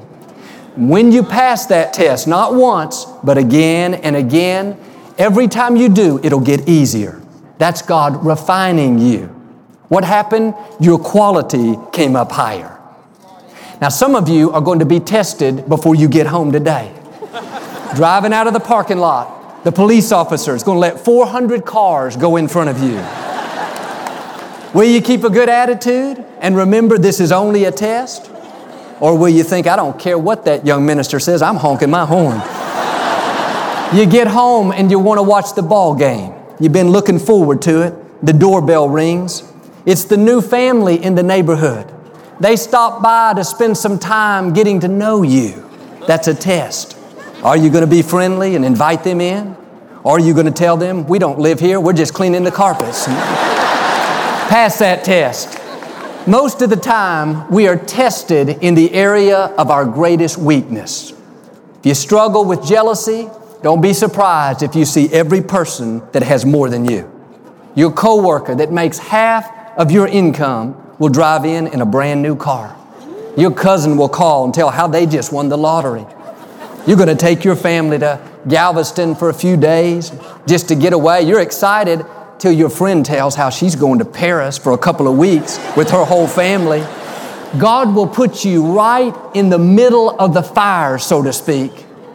When 0.76 1.12
you 1.12 1.22
pass 1.22 1.66
that 1.66 1.92
test, 1.92 2.28
not 2.28 2.54
once, 2.54 3.06
but 3.24 3.38
again 3.38 3.94
and 3.94 4.16
again, 4.16 4.78
every 5.18 5.48
time 5.48 5.76
you 5.76 5.88
do, 5.88 6.20
it'll 6.22 6.40
get 6.40 6.68
easier. 6.68 7.22
That's 7.58 7.82
God 7.82 8.24
refining 8.24 8.98
you. 8.98 9.26
What 9.88 10.04
happened? 10.04 10.54
Your 10.80 10.98
quality 10.98 11.76
came 11.92 12.16
up 12.16 12.32
higher. 12.32 12.71
Now, 13.82 13.88
some 13.88 14.14
of 14.14 14.28
you 14.28 14.52
are 14.52 14.60
going 14.60 14.78
to 14.78 14.84
be 14.84 15.00
tested 15.00 15.68
before 15.68 15.96
you 15.96 16.06
get 16.06 16.28
home 16.28 16.52
today. 16.52 16.94
Driving 17.96 18.32
out 18.32 18.46
of 18.46 18.52
the 18.52 18.60
parking 18.60 18.98
lot, 18.98 19.64
the 19.64 19.72
police 19.72 20.12
officer 20.12 20.54
is 20.54 20.62
going 20.62 20.76
to 20.76 20.78
let 20.78 21.04
400 21.04 21.64
cars 21.64 22.16
go 22.16 22.36
in 22.36 22.46
front 22.46 22.70
of 22.70 22.80
you. 22.80 22.94
Will 24.72 24.88
you 24.88 25.02
keep 25.02 25.24
a 25.24 25.30
good 25.30 25.48
attitude 25.48 26.24
and 26.38 26.56
remember 26.56 26.96
this 26.96 27.18
is 27.18 27.32
only 27.32 27.64
a 27.64 27.72
test? 27.72 28.30
Or 29.00 29.18
will 29.18 29.30
you 29.30 29.42
think, 29.42 29.66
I 29.66 29.74
don't 29.74 29.98
care 29.98 30.16
what 30.16 30.44
that 30.44 30.64
young 30.64 30.86
minister 30.86 31.18
says, 31.18 31.42
I'm 31.42 31.56
honking 31.56 31.90
my 31.90 32.06
horn? 32.06 32.36
you 33.98 34.06
get 34.06 34.28
home 34.28 34.70
and 34.70 34.92
you 34.92 35.00
want 35.00 35.18
to 35.18 35.24
watch 35.24 35.56
the 35.56 35.62
ball 35.62 35.96
game. 35.96 36.32
You've 36.60 36.72
been 36.72 36.90
looking 36.90 37.18
forward 37.18 37.60
to 37.62 37.82
it. 37.82 38.24
the 38.24 38.32
doorbell 38.32 38.88
rings. 38.88 39.42
It's 39.84 40.04
the 40.04 40.16
new 40.16 40.40
family 40.40 41.02
in 41.02 41.16
the 41.16 41.24
neighborhood. 41.24 41.92
They 42.42 42.56
stop 42.56 43.04
by 43.04 43.34
to 43.34 43.44
spend 43.44 43.78
some 43.78 44.00
time 44.00 44.52
getting 44.52 44.80
to 44.80 44.88
know 44.88 45.22
you. 45.22 45.70
That's 46.08 46.26
a 46.26 46.34
test. 46.34 46.98
Are 47.44 47.56
you 47.56 47.70
going 47.70 47.84
to 47.84 47.90
be 47.90 48.02
friendly 48.02 48.56
and 48.56 48.64
invite 48.64 49.04
them 49.04 49.20
in? 49.20 49.56
Or 50.02 50.16
are 50.16 50.20
you 50.20 50.34
going 50.34 50.46
to 50.46 50.52
tell 50.52 50.76
them, 50.76 51.06
we 51.06 51.20
don't 51.20 51.38
live 51.38 51.60
here, 51.60 51.78
we're 51.78 51.92
just 51.92 52.14
cleaning 52.14 52.42
the 52.42 52.50
carpets? 52.50 53.06
Pass 53.06 54.80
that 54.80 55.04
test. 55.04 55.56
Most 56.26 56.62
of 56.62 56.70
the 56.70 56.74
time, 56.74 57.48
we 57.48 57.68
are 57.68 57.76
tested 57.76 58.48
in 58.60 58.74
the 58.74 58.92
area 58.92 59.38
of 59.56 59.70
our 59.70 59.84
greatest 59.84 60.36
weakness. 60.36 61.12
If 61.78 61.86
you 61.86 61.94
struggle 61.94 62.44
with 62.44 62.66
jealousy, 62.66 63.28
don't 63.62 63.80
be 63.80 63.92
surprised 63.92 64.64
if 64.64 64.74
you 64.74 64.84
see 64.84 65.08
every 65.12 65.42
person 65.42 66.02
that 66.10 66.24
has 66.24 66.44
more 66.44 66.68
than 66.68 66.90
you. 66.90 67.08
Your 67.76 67.92
coworker 67.92 68.56
that 68.56 68.72
makes 68.72 68.98
half 68.98 69.48
of 69.78 69.92
your 69.92 70.08
income 70.08 70.81
will 70.98 71.08
drive 71.08 71.44
in 71.44 71.66
in 71.66 71.80
a 71.80 71.86
brand 71.86 72.22
new 72.22 72.36
car. 72.36 72.76
Your 73.36 73.50
cousin 73.50 73.96
will 73.96 74.08
call 74.08 74.44
and 74.44 74.52
tell 74.52 74.70
how 74.70 74.86
they 74.86 75.06
just 75.06 75.32
won 75.32 75.48
the 75.48 75.56
lottery. 75.56 76.04
You're 76.86 76.96
going 76.96 77.08
to 77.08 77.14
take 77.14 77.44
your 77.44 77.56
family 77.56 77.98
to 77.98 78.20
Galveston 78.48 79.14
for 79.14 79.28
a 79.28 79.34
few 79.34 79.56
days 79.56 80.12
just 80.46 80.68
to 80.68 80.74
get 80.74 80.92
away. 80.92 81.22
You're 81.22 81.40
excited 81.40 82.04
till 82.38 82.52
your 82.52 82.68
friend 82.68 83.06
tells 83.06 83.36
how 83.36 83.50
she's 83.50 83.76
going 83.76 84.00
to 84.00 84.04
Paris 84.04 84.58
for 84.58 84.72
a 84.72 84.78
couple 84.78 85.06
of 85.06 85.16
weeks 85.16 85.58
with 85.76 85.90
her 85.90 86.04
whole 86.04 86.26
family. 86.26 86.80
God 87.58 87.94
will 87.94 88.08
put 88.08 88.44
you 88.44 88.66
right 88.66 89.14
in 89.34 89.48
the 89.48 89.58
middle 89.58 90.10
of 90.10 90.34
the 90.34 90.42
fire, 90.42 90.98
so 90.98 91.22
to 91.22 91.32
speak, 91.32 91.72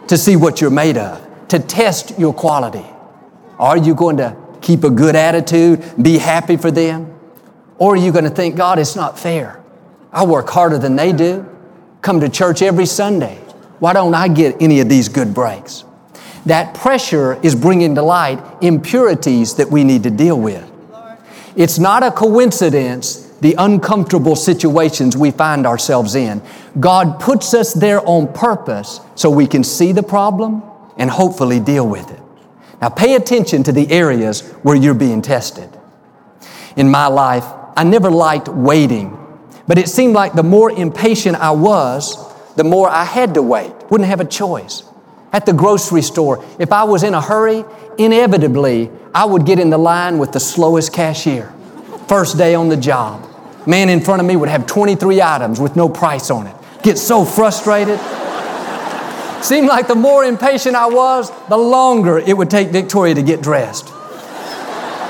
to 0.08 0.18
see 0.18 0.36
what 0.36 0.60
you're 0.60 0.70
made 0.70 0.98
of, 0.98 1.48
to 1.48 1.58
test 1.58 2.18
your 2.18 2.34
quality. 2.34 2.84
Are 3.58 3.76
you 3.76 3.94
going 3.94 4.18
to 4.18 4.36
keep 4.60 4.84
a 4.84 4.90
good 4.90 5.16
attitude, 5.16 5.82
be 6.00 6.18
happy 6.18 6.56
for 6.56 6.70
them? 6.70 7.17
Or 7.78 7.94
are 7.94 7.96
you 7.96 8.12
going 8.12 8.24
to 8.24 8.30
think, 8.30 8.56
God, 8.56 8.78
it's 8.78 8.96
not 8.96 9.18
fair? 9.18 9.62
I 10.12 10.24
work 10.24 10.48
harder 10.48 10.78
than 10.78 10.96
they 10.96 11.12
do, 11.12 11.46
come 12.02 12.20
to 12.20 12.28
church 12.28 12.62
every 12.62 12.86
Sunday. 12.86 13.36
Why 13.78 13.92
don't 13.92 14.14
I 14.14 14.28
get 14.28 14.60
any 14.60 14.80
of 14.80 14.88
these 14.88 15.08
good 15.08 15.32
breaks? 15.32 15.84
That 16.46 16.74
pressure 16.74 17.38
is 17.44 17.54
bringing 17.54 17.94
to 17.94 18.02
light 18.02 18.42
impurities 18.60 19.56
that 19.56 19.70
we 19.70 19.84
need 19.84 20.02
to 20.04 20.10
deal 20.10 20.40
with. 20.40 20.68
It's 21.56 21.78
not 21.78 22.02
a 22.02 22.10
coincidence 22.10 23.28
the 23.40 23.54
uncomfortable 23.58 24.34
situations 24.34 25.16
we 25.16 25.30
find 25.30 25.66
ourselves 25.66 26.14
in. 26.14 26.42
God 26.80 27.20
puts 27.20 27.54
us 27.54 27.72
there 27.72 28.00
on 28.06 28.32
purpose 28.32 29.00
so 29.14 29.30
we 29.30 29.46
can 29.46 29.62
see 29.62 29.92
the 29.92 30.02
problem 30.02 30.62
and 30.96 31.08
hopefully 31.08 31.60
deal 31.60 31.86
with 31.86 32.10
it. 32.10 32.20
Now 32.80 32.88
pay 32.88 33.14
attention 33.14 33.62
to 33.64 33.72
the 33.72 33.90
areas 33.90 34.48
where 34.62 34.76
you're 34.76 34.94
being 34.94 35.22
tested. 35.22 35.68
In 36.76 36.88
my 36.90 37.06
life, 37.06 37.44
I 37.78 37.84
never 37.84 38.10
liked 38.10 38.48
waiting, 38.48 39.16
but 39.68 39.78
it 39.78 39.88
seemed 39.88 40.12
like 40.12 40.32
the 40.32 40.42
more 40.42 40.68
impatient 40.68 41.36
I 41.36 41.52
was, 41.52 42.16
the 42.56 42.64
more 42.64 42.88
I 42.90 43.04
had 43.04 43.34
to 43.34 43.42
wait. 43.42 43.72
Wouldn't 43.88 44.10
have 44.10 44.18
a 44.18 44.24
choice. 44.24 44.82
At 45.32 45.46
the 45.46 45.52
grocery 45.52 46.02
store, 46.02 46.44
if 46.58 46.72
I 46.72 46.82
was 46.82 47.04
in 47.04 47.14
a 47.14 47.20
hurry, 47.20 47.64
inevitably 47.96 48.90
I 49.14 49.26
would 49.26 49.46
get 49.46 49.60
in 49.60 49.70
the 49.70 49.78
line 49.78 50.18
with 50.18 50.32
the 50.32 50.40
slowest 50.40 50.92
cashier. 50.92 51.54
First 52.08 52.36
day 52.36 52.56
on 52.56 52.68
the 52.68 52.76
job. 52.76 53.24
Man 53.64 53.88
in 53.90 54.00
front 54.00 54.20
of 54.20 54.26
me 54.26 54.34
would 54.34 54.48
have 54.48 54.66
23 54.66 55.22
items 55.22 55.60
with 55.60 55.76
no 55.76 55.88
price 55.88 56.32
on 56.32 56.48
it. 56.48 56.56
Get 56.82 56.98
so 56.98 57.24
frustrated. 57.24 58.00
Seemed 59.40 59.68
like 59.68 59.86
the 59.86 59.94
more 59.94 60.24
impatient 60.24 60.74
I 60.74 60.88
was, 60.88 61.30
the 61.48 61.56
longer 61.56 62.18
it 62.18 62.36
would 62.36 62.50
take 62.50 62.70
Victoria 62.70 63.14
to 63.14 63.22
get 63.22 63.40
dressed. 63.40 63.92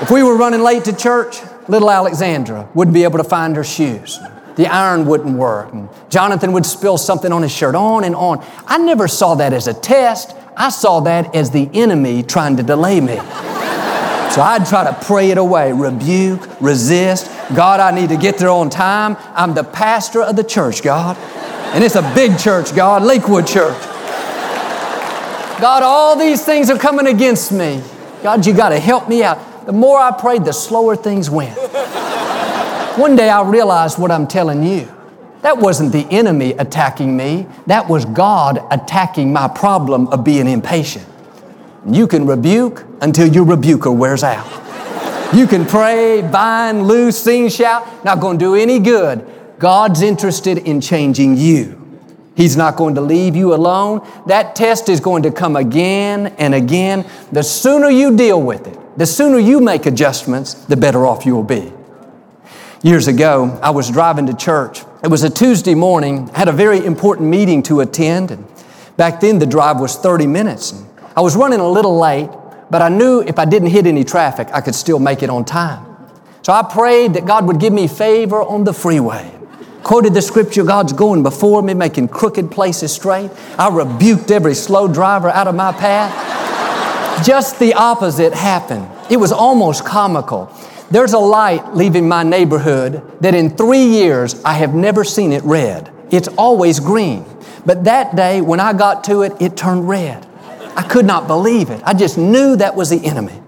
If 0.03 0.11
we 0.11 0.21
were 0.21 0.37
running 0.37 0.61
late 0.61 0.83
to 0.85 0.95
church, 0.95 1.39
little 1.69 1.91
Alexandra 1.91 2.67
wouldn't 2.73 2.93
be 2.93 3.03
able 3.03 3.17
to 3.17 3.23
find 3.23 3.55
her 3.55 3.63
shoes 3.63 4.19
the 4.59 4.67
iron 4.67 5.05
wouldn't 5.05 5.37
work. 5.37 5.71
And 5.71 5.87
Jonathan 6.09 6.51
would 6.51 6.65
spill 6.65 6.97
something 6.97 7.31
on 7.31 7.43
his 7.43 7.51
shirt, 7.51 7.75
on 7.75 8.03
and 8.03 8.13
on. 8.13 8.45
I 8.65 8.77
never 8.77 9.07
saw 9.07 9.35
that 9.35 9.53
as 9.53 9.69
a 9.69 9.73
test. 9.73 10.35
I 10.57 10.67
saw 10.67 10.99
that 11.01 11.33
as 11.33 11.51
the 11.51 11.69
enemy 11.73 12.23
trying 12.23 12.57
to 12.57 12.63
delay 12.63 12.99
me. 12.99 13.15
So 13.15 14.41
I'd 14.41 14.65
try 14.67 14.83
to 14.83 14.97
pray 15.05 15.31
it 15.31 15.37
away, 15.37 15.71
rebuke, 15.71 16.59
resist. 16.59 17.27
God, 17.55 17.79
I 17.79 17.91
need 17.91 18.09
to 18.09 18.17
get 18.17 18.37
there 18.37 18.49
on 18.49 18.69
time. 18.69 19.15
I'm 19.33 19.53
the 19.53 19.63
pastor 19.63 20.21
of 20.21 20.35
the 20.35 20.43
church, 20.43 20.83
God. 20.83 21.15
And 21.73 21.81
it's 21.81 21.95
a 21.95 22.11
big 22.13 22.37
church, 22.37 22.75
God, 22.75 23.01
Lakewood 23.01 23.47
Church. 23.47 23.81
God, 25.61 25.83
all 25.83 26.17
these 26.17 26.43
things 26.43 26.69
are 26.69 26.77
coming 26.77 27.07
against 27.07 27.53
me. 27.53 27.81
God, 28.23 28.45
you 28.45 28.53
got 28.53 28.69
to 28.69 28.79
help 28.79 29.07
me 29.07 29.23
out. 29.23 29.37
The 29.65 29.71
more 29.71 29.99
I 29.99 30.11
prayed, 30.11 30.45
the 30.45 30.53
slower 30.53 30.95
things 30.95 31.29
went. 31.29 31.57
One 32.97 33.15
day 33.15 33.29
I 33.29 33.43
realized 33.43 33.97
what 33.97 34.11
I'm 34.11 34.27
telling 34.27 34.63
you. 34.63 34.93
That 35.41 35.57
wasn't 35.57 35.93
the 35.93 36.05
enemy 36.11 36.51
attacking 36.51 37.15
me, 37.15 37.47
that 37.67 37.87
was 37.87 38.03
God 38.03 38.61
attacking 38.71 39.31
my 39.31 39.47
problem 39.47 40.07
of 40.07 40.23
being 40.23 40.47
impatient. 40.47 41.05
You 41.87 42.07
can 42.07 42.25
rebuke 42.25 42.85
until 43.01 43.27
your 43.27 43.45
rebuker 43.45 43.91
wears 43.91 44.23
out. 44.23 44.45
You 45.33 45.47
can 45.47 45.65
pray, 45.65 46.21
bind, 46.21 46.87
loose, 46.87 47.17
sing, 47.17 47.49
shout, 47.49 48.03
not 48.03 48.19
going 48.19 48.37
to 48.37 48.45
do 48.45 48.55
any 48.55 48.79
good. 48.79 49.25
God's 49.59 50.01
interested 50.01 50.57
in 50.57 50.81
changing 50.81 51.37
you. 51.37 51.75
He's 52.35 52.57
not 52.57 52.75
going 52.77 52.95
to 52.95 53.01
leave 53.01 53.35
you 53.35 53.53
alone. 53.53 54.07
That 54.27 54.55
test 54.55 54.89
is 54.89 54.99
going 54.99 55.23
to 55.23 55.31
come 55.31 55.55
again 55.55 56.27
and 56.37 56.55
again. 56.55 57.05
The 57.31 57.43
sooner 57.43 57.89
you 57.89 58.15
deal 58.15 58.41
with 58.41 58.65
it, 58.67 58.79
the 58.99 59.05
sooner 59.05 59.39
you 59.39 59.61
make 59.61 59.85
adjustments, 59.85 60.53
the 60.53 60.75
better 60.75 61.05
off 61.05 61.25
you'll 61.25 61.41
be. 61.41 61.71
Years 62.83 63.07
ago, 63.07 63.57
I 63.63 63.69
was 63.69 63.89
driving 63.89 64.25
to 64.25 64.33
church. 64.33 64.81
It 65.01 65.07
was 65.07 65.23
a 65.23 65.29
Tuesday 65.29 65.73
morning, 65.73 66.29
I 66.33 66.39
had 66.39 66.49
a 66.49 66.51
very 66.51 66.85
important 66.85 67.29
meeting 67.29 67.63
to 67.63 67.79
attend, 67.79 68.31
and 68.31 68.45
back 68.97 69.21
then 69.21 69.39
the 69.39 69.45
drive 69.45 69.79
was 69.79 69.95
30 69.95 70.27
minutes. 70.27 70.83
I 71.15 71.21
was 71.21 71.37
running 71.37 71.61
a 71.61 71.69
little 71.69 71.97
late, 71.97 72.29
but 72.69 72.81
I 72.81 72.89
knew 72.89 73.21
if 73.21 73.39
I 73.39 73.45
didn't 73.45 73.69
hit 73.69 73.87
any 73.87 74.03
traffic, 74.03 74.49
I 74.51 74.59
could 74.59 74.75
still 74.75 74.99
make 74.99 75.23
it 75.23 75.29
on 75.29 75.45
time. 75.45 75.85
So 76.41 76.51
I 76.51 76.61
prayed 76.61 77.13
that 77.13 77.25
God 77.25 77.47
would 77.47 77.61
give 77.61 77.71
me 77.71 77.87
favor 77.87 78.41
on 78.41 78.65
the 78.65 78.73
freeway. 78.73 79.31
Quoted 79.81 80.13
the 80.13 80.21
scripture, 80.21 80.65
God's 80.65 80.91
going 80.91 81.23
before 81.23 81.61
me, 81.61 81.73
making 81.73 82.09
crooked 82.09 82.51
places 82.51 82.91
straight. 82.91 83.31
I 83.57 83.69
rebuked 83.69 84.29
every 84.29 84.55
slow 84.55 84.89
driver 84.89 85.29
out 85.29 85.47
of 85.47 85.55
my 85.55 85.71
path. 85.71 86.38
Just 87.23 87.59
the 87.59 87.73
opposite 87.73 88.33
happened. 88.33 88.87
It 89.09 89.17
was 89.17 89.31
almost 89.31 89.85
comical. 89.85 90.51
There's 90.91 91.13
a 91.13 91.19
light 91.19 91.75
leaving 91.75 92.07
my 92.07 92.23
neighborhood 92.23 93.03
that 93.21 93.35
in 93.35 93.49
three 93.55 93.83
years 93.83 94.41
I 94.43 94.53
have 94.53 94.73
never 94.73 95.03
seen 95.03 95.33
it 95.33 95.43
red. 95.43 95.91
It's 96.11 96.27
always 96.29 96.79
green. 96.79 97.25
But 97.65 97.83
that 97.83 98.15
day 98.15 98.41
when 98.41 98.59
I 98.59 98.73
got 98.73 99.03
to 99.05 99.21
it, 99.21 99.33
it 99.39 99.57
turned 99.57 99.87
red. 99.87 100.25
I 100.75 100.83
could 100.83 101.05
not 101.05 101.27
believe 101.27 101.69
it. 101.69 101.81
I 101.85 101.93
just 101.93 102.17
knew 102.17 102.55
that 102.55 102.75
was 102.75 102.89
the 102.89 103.05
enemy. 103.05 103.39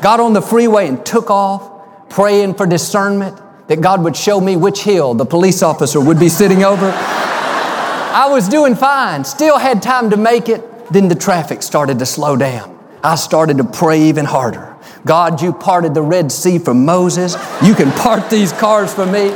Got 0.00 0.18
on 0.18 0.32
the 0.32 0.42
freeway 0.42 0.88
and 0.88 1.04
took 1.04 1.30
off, 1.30 2.08
praying 2.08 2.54
for 2.54 2.66
discernment 2.66 3.38
that 3.68 3.80
God 3.80 4.02
would 4.02 4.16
show 4.16 4.40
me 4.40 4.56
which 4.56 4.82
hill 4.82 5.14
the 5.14 5.26
police 5.26 5.62
officer 5.62 6.00
would 6.00 6.18
be 6.18 6.28
sitting 6.28 6.64
over. 6.64 6.90
I 6.92 8.28
was 8.30 8.48
doing 8.48 8.74
fine, 8.74 9.24
still 9.24 9.58
had 9.58 9.82
time 9.82 10.10
to 10.10 10.16
make 10.16 10.48
it. 10.48 10.64
Then 10.90 11.06
the 11.06 11.14
traffic 11.14 11.62
started 11.62 12.00
to 12.00 12.06
slow 12.06 12.34
down. 12.34 12.79
I 13.02 13.14
started 13.14 13.58
to 13.58 13.64
pray 13.64 14.02
even 14.02 14.24
harder. 14.24 14.76
God, 15.06 15.40
you 15.40 15.52
parted 15.52 15.94
the 15.94 16.02
Red 16.02 16.30
Sea 16.30 16.58
for 16.58 16.74
Moses. 16.74 17.34
You 17.62 17.74
can 17.74 17.90
part 17.92 18.28
these 18.30 18.52
cars 18.52 18.92
for 18.92 19.06
me. 19.06 19.30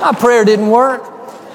My 0.00 0.12
prayer 0.16 0.44
didn't 0.44 0.70
work. 0.70 1.08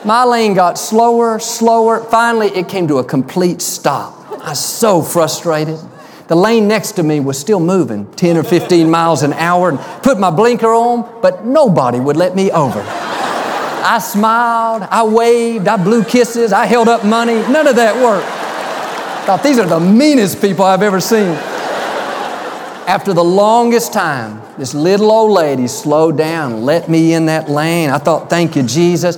My 0.05 0.23
lane 0.25 0.53
got 0.53 0.77
slower, 0.77 1.39
slower. 1.39 2.03
Finally, 2.03 2.47
it 2.49 2.67
came 2.67 2.87
to 2.89 2.97
a 2.97 3.03
complete 3.03 3.61
stop. 3.61 4.13
I 4.41 4.49
was 4.49 4.63
so 4.63 5.01
frustrated. 5.01 5.79
The 6.27 6.35
lane 6.35 6.67
next 6.67 6.93
to 6.93 7.03
me 7.03 7.21
was 7.21 7.39
still 7.39 7.61
moving 7.61 8.11
10 8.15 8.35
or 8.35 8.43
15 8.43 8.89
miles 8.89 9.23
an 9.23 9.31
hour 9.33 9.69
and 9.69 9.79
put 10.03 10.19
my 10.19 10.29
blinker 10.29 10.67
on, 10.67 11.21
but 11.21 11.45
nobody 11.45 11.99
would 11.99 12.17
let 12.17 12.35
me 12.35 12.51
over. 12.51 12.81
I 12.81 13.99
smiled, 13.99 14.83
I 14.83 15.03
waved, 15.03 15.69
I 15.69 15.81
blew 15.81 16.03
kisses, 16.03 16.51
I 16.51 16.65
held 16.65 16.89
up 16.89 17.05
money. 17.05 17.35
None 17.35 17.67
of 17.67 17.77
that 17.77 17.95
worked. 18.03 18.27
Thought 19.27 19.43
these 19.43 19.59
are 19.59 19.65
the 19.67 19.81
meanest 19.81 20.39
people 20.39 20.63
I've 20.63 20.81
ever 20.81 21.01
seen. 21.01 21.35
After 22.87 23.11
the 23.11 23.25
longest 23.25 23.91
time, 23.91 24.41
this 24.57 24.73
little 24.73 25.11
old 25.11 25.31
lady 25.31 25.67
slowed 25.67 26.17
down, 26.17 26.63
let 26.63 26.87
me 26.87 27.13
in 27.13 27.25
that 27.25 27.49
lane. 27.49 27.89
I 27.89 27.97
thought, 27.97 28.29
thank 28.29 28.55
you, 28.55 28.63
Jesus. 28.63 29.17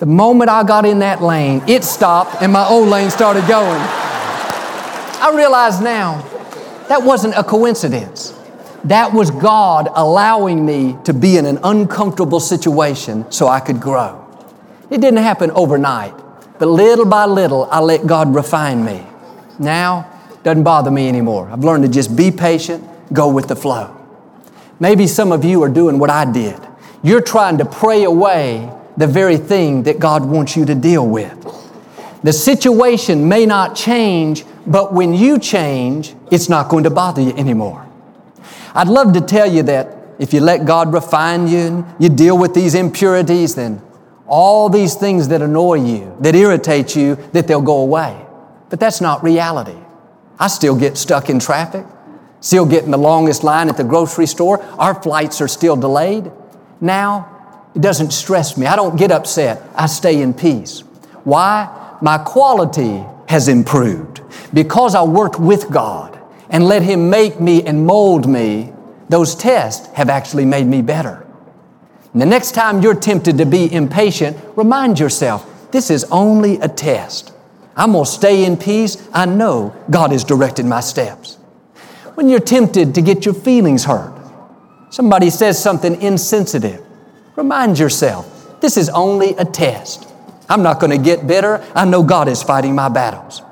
The 0.00 0.06
moment 0.06 0.50
I 0.50 0.64
got 0.64 0.84
in 0.84 0.98
that 0.98 1.22
lane, 1.22 1.62
it 1.68 1.84
stopped 1.84 2.42
and 2.42 2.52
my 2.52 2.66
old 2.66 2.88
lane 2.88 3.10
started 3.10 3.46
going. 3.46 3.80
I 3.80 5.32
realize 5.36 5.80
now 5.80 6.20
that 6.88 7.04
wasn't 7.04 7.34
a 7.36 7.44
coincidence. 7.44 8.34
That 8.82 9.12
was 9.12 9.30
God 9.30 9.88
allowing 9.94 10.66
me 10.66 10.96
to 11.04 11.14
be 11.14 11.36
in 11.36 11.46
an 11.46 11.60
uncomfortable 11.62 12.40
situation 12.40 13.30
so 13.30 13.46
I 13.46 13.60
could 13.60 13.80
grow. 13.80 14.26
It 14.90 15.00
didn't 15.00 15.22
happen 15.22 15.52
overnight, 15.52 16.14
but 16.58 16.66
little 16.66 17.06
by 17.06 17.26
little, 17.26 17.66
I 17.70 17.78
let 17.78 18.04
God 18.04 18.34
refine 18.34 18.84
me. 18.84 19.04
Now, 19.58 20.18
doesn't 20.42 20.62
bother 20.62 20.90
me 20.90 21.08
anymore. 21.08 21.50
I've 21.50 21.64
learned 21.64 21.84
to 21.84 21.90
just 21.90 22.16
be 22.16 22.30
patient, 22.30 22.84
go 23.12 23.30
with 23.30 23.48
the 23.48 23.56
flow. 23.56 23.94
Maybe 24.80 25.06
some 25.06 25.32
of 25.32 25.44
you 25.44 25.62
are 25.62 25.68
doing 25.68 25.98
what 25.98 26.10
I 26.10 26.30
did. 26.30 26.58
You're 27.02 27.20
trying 27.20 27.58
to 27.58 27.64
pray 27.64 28.04
away 28.04 28.70
the 28.96 29.06
very 29.06 29.36
thing 29.36 29.84
that 29.84 29.98
God 29.98 30.24
wants 30.24 30.56
you 30.56 30.64
to 30.66 30.74
deal 30.74 31.06
with. 31.06 31.34
The 32.22 32.32
situation 32.32 33.28
may 33.28 33.46
not 33.46 33.76
change, 33.76 34.44
but 34.66 34.92
when 34.92 35.14
you 35.14 35.38
change, 35.38 36.14
it's 36.30 36.48
not 36.48 36.68
going 36.68 36.84
to 36.84 36.90
bother 36.90 37.22
you 37.22 37.32
anymore. 37.36 37.86
I'd 38.74 38.88
love 38.88 39.12
to 39.14 39.20
tell 39.20 39.50
you 39.50 39.62
that 39.64 39.96
if 40.18 40.32
you 40.32 40.40
let 40.40 40.66
God 40.66 40.92
refine 40.92 41.46
you 41.46 41.58
and 41.58 41.86
you 41.98 42.08
deal 42.08 42.36
with 42.36 42.54
these 42.54 42.74
impurities, 42.74 43.54
then 43.54 43.80
all 44.26 44.68
these 44.68 44.94
things 44.94 45.28
that 45.28 45.42
annoy 45.42 45.74
you, 45.74 46.16
that 46.20 46.34
irritate 46.34 46.94
you, 46.96 47.16
that 47.32 47.46
they'll 47.46 47.62
go 47.62 47.78
away. 47.78 48.24
But 48.70 48.80
that's 48.80 49.00
not 49.00 49.22
reality. 49.22 49.78
I 50.38 50.48
still 50.48 50.76
get 50.76 50.96
stuck 50.96 51.30
in 51.30 51.38
traffic, 51.38 51.84
still 52.40 52.66
get 52.66 52.84
in 52.84 52.90
the 52.90 52.98
longest 52.98 53.42
line 53.42 53.68
at 53.68 53.76
the 53.76 53.84
grocery 53.84 54.26
store. 54.26 54.62
Our 54.78 55.00
flights 55.00 55.40
are 55.40 55.48
still 55.48 55.76
delayed. 55.76 56.30
Now, 56.80 57.68
it 57.74 57.82
doesn't 57.82 58.12
stress 58.12 58.56
me. 58.56 58.66
I 58.66 58.76
don't 58.76 58.96
get 58.96 59.10
upset. 59.10 59.62
I 59.74 59.86
stay 59.86 60.22
in 60.22 60.34
peace. 60.34 60.80
Why? 61.24 61.96
My 62.00 62.18
quality 62.18 63.04
has 63.28 63.48
improved. 63.48 64.20
Because 64.54 64.94
I 64.94 65.02
worked 65.02 65.38
with 65.38 65.70
God 65.70 66.18
and 66.50 66.64
let 66.64 66.82
Him 66.82 67.10
make 67.10 67.40
me 67.40 67.62
and 67.64 67.86
mold 67.86 68.28
me, 68.28 68.72
those 69.08 69.34
tests 69.34 69.86
have 69.94 70.08
actually 70.08 70.44
made 70.44 70.66
me 70.66 70.82
better. 70.82 71.26
And 72.12 72.22
the 72.22 72.26
next 72.26 72.52
time 72.52 72.82
you're 72.82 72.94
tempted 72.94 73.38
to 73.38 73.46
be 73.46 73.72
impatient, 73.72 74.36
remind 74.56 74.98
yourself 74.98 75.46
this 75.70 75.90
is 75.90 76.04
only 76.04 76.58
a 76.60 76.68
test. 76.68 77.32
I'm 77.78 77.92
going 77.92 78.04
to 78.04 78.10
stay 78.10 78.44
in 78.44 78.56
peace. 78.56 79.08
I 79.12 79.24
know 79.24 79.74
God 79.88 80.10
has 80.10 80.24
directed 80.24 80.66
my 80.66 80.80
steps. 80.80 81.36
When 82.14 82.28
you're 82.28 82.40
tempted 82.40 82.96
to 82.96 83.00
get 83.00 83.24
your 83.24 83.34
feelings 83.34 83.84
hurt, 83.84 84.12
somebody 84.90 85.30
says 85.30 85.62
something 85.62 86.02
insensitive, 86.02 86.84
remind 87.36 87.78
yourself 87.78 88.60
this 88.60 88.76
is 88.76 88.88
only 88.88 89.36
a 89.36 89.44
test. 89.44 90.08
I'm 90.48 90.64
not 90.64 90.80
going 90.80 90.90
to 90.90 90.98
get 90.98 91.28
bitter. 91.28 91.64
I 91.74 91.84
know 91.84 92.02
God 92.02 92.26
is 92.26 92.42
fighting 92.42 92.74
my 92.74 92.88
battles. 92.88 93.42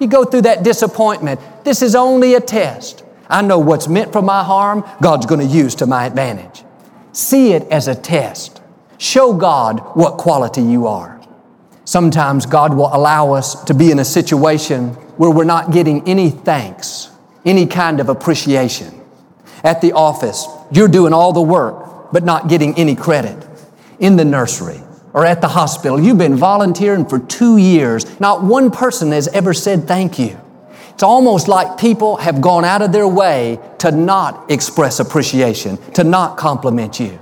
You 0.00 0.06
go 0.06 0.24
through 0.24 0.42
that 0.42 0.62
disappointment. 0.62 1.38
This 1.64 1.82
is 1.82 1.94
only 1.94 2.34
a 2.34 2.40
test. 2.40 3.04
I 3.28 3.42
know 3.42 3.58
what's 3.58 3.88
meant 3.88 4.12
for 4.12 4.22
my 4.22 4.42
harm, 4.42 4.88
God's 5.02 5.26
going 5.26 5.46
to 5.46 5.54
use 5.54 5.74
to 5.76 5.86
my 5.86 6.06
advantage. 6.06 6.64
See 7.12 7.52
it 7.52 7.64
as 7.70 7.88
a 7.88 7.94
test. 7.94 8.62
Show 8.96 9.34
God 9.34 9.80
what 9.94 10.16
quality 10.16 10.62
you 10.62 10.86
are. 10.86 11.17
Sometimes 11.88 12.44
God 12.44 12.74
will 12.74 12.94
allow 12.94 13.32
us 13.32 13.64
to 13.64 13.72
be 13.72 13.90
in 13.90 13.98
a 13.98 14.04
situation 14.04 14.90
where 15.16 15.30
we're 15.30 15.44
not 15.44 15.72
getting 15.72 16.06
any 16.06 16.28
thanks, 16.28 17.08
any 17.46 17.64
kind 17.64 17.98
of 17.98 18.10
appreciation. 18.10 18.92
At 19.64 19.80
the 19.80 19.92
office, 19.92 20.46
you're 20.70 20.88
doing 20.88 21.14
all 21.14 21.32
the 21.32 21.40
work, 21.40 22.12
but 22.12 22.24
not 22.24 22.46
getting 22.46 22.76
any 22.76 22.94
credit. 22.94 23.42
In 24.00 24.16
the 24.16 24.24
nursery 24.26 24.82
or 25.14 25.24
at 25.24 25.40
the 25.40 25.48
hospital, 25.48 25.98
you've 25.98 26.18
been 26.18 26.36
volunteering 26.36 27.06
for 27.06 27.20
two 27.20 27.56
years. 27.56 28.20
Not 28.20 28.44
one 28.44 28.70
person 28.70 29.12
has 29.12 29.26
ever 29.28 29.54
said 29.54 29.88
thank 29.88 30.18
you. 30.18 30.38
It's 30.90 31.02
almost 31.02 31.48
like 31.48 31.78
people 31.78 32.18
have 32.18 32.42
gone 32.42 32.66
out 32.66 32.82
of 32.82 32.92
their 32.92 33.08
way 33.08 33.58
to 33.78 33.92
not 33.92 34.50
express 34.50 35.00
appreciation, 35.00 35.78
to 35.94 36.04
not 36.04 36.36
compliment 36.36 37.00
you. 37.00 37.18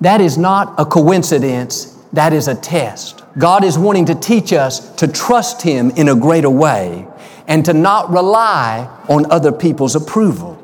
That 0.00 0.20
is 0.20 0.38
not 0.38 0.72
a 0.78 0.84
coincidence, 0.84 1.91
that 2.12 2.32
is 2.32 2.48
a 2.48 2.54
test. 2.54 3.22
God 3.38 3.64
is 3.64 3.78
wanting 3.78 4.06
to 4.06 4.14
teach 4.14 4.52
us 4.52 4.94
to 4.96 5.08
trust 5.08 5.62
Him 5.62 5.90
in 5.92 6.08
a 6.08 6.14
greater 6.14 6.50
way 6.50 7.06
and 7.46 7.64
to 7.64 7.72
not 7.72 8.10
rely 8.10 8.88
on 9.08 9.30
other 9.30 9.52
people's 9.52 9.96
approval. 9.96 10.62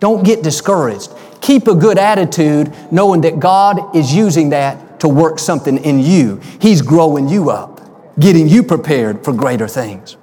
Don't 0.00 0.24
get 0.24 0.42
discouraged. 0.42 1.12
Keep 1.40 1.68
a 1.68 1.74
good 1.74 1.98
attitude 1.98 2.72
knowing 2.90 3.20
that 3.22 3.38
God 3.38 3.94
is 3.94 4.14
using 4.14 4.50
that 4.50 5.00
to 5.00 5.08
work 5.08 5.38
something 5.38 5.76
in 5.78 6.00
you. 6.00 6.40
He's 6.60 6.82
growing 6.82 7.28
you 7.28 7.50
up, 7.50 7.80
getting 8.18 8.48
you 8.48 8.62
prepared 8.62 9.24
for 9.24 9.32
greater 9.32 9.68
things. 9.68 10.14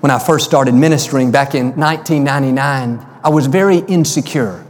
When 0.00 0.10
I 0.10 0.18
first 0.18 0.44
started 0.44 0.74
ministering 0.74 1.30
back 1.30 1.54
in 1.54 1.74
1999, 1.76 3.06
I 3.22 3.28
was 3.30 3.46
very 3.46 3.78
insecure. 3.78 4.64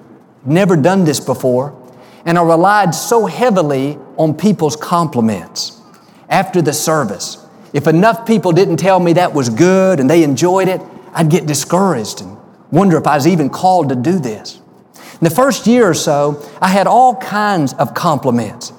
Never 0.45 0.77
done 0.77 1.05
this 1.05 1.21
before. 1.21 1.78
And 2.25 2.39
I 2.39 2.43
relied 2.43 2.95
so 2.95 3.27
heavily 3.27 3.99
on 4.17 4.35
people's 4.35 4.77
compliments. 4.77 5.81
After 6.29 6.61
the 6.61 6.73
service, 6.73 7.45
if 7.73 7.87
enough 7.87 8.27
people 8.27 8.53
didn't 8.53 8.79
tell 8.79 9.01
me 9.01 9.15
that 9.15 9.35
was 9.35 9.49
good 9.49 10.01
and 10.01 10.09
they 10.09 10.23
enjoyed 10.23 10.69
it, 10.69 10.81
I'd 11.13 11.31
get 11.31 11.47
discouraged 11.47 12.21
and 12.21 12.37
wonder 12.71 12.97
if 12.97 13.07
I 13.07 13.17
was 13.17 13.27
even 13.27 13.51
called 13.51 13.89
to 13.91 13.97
do 13.97 14.19
this. 14.19 14.61
In 14.95 15.25
the 15.25 15.31
first 15.31 15.67
year 15.67 15.89
or 15.89 15.95
so, 15.95 16.47
I 16.61 16.69
had 16.69 16.87
all 16.87 17.17
kinds 17.17 17.73
of 17.75 17.95
compliments. 17.95 18.73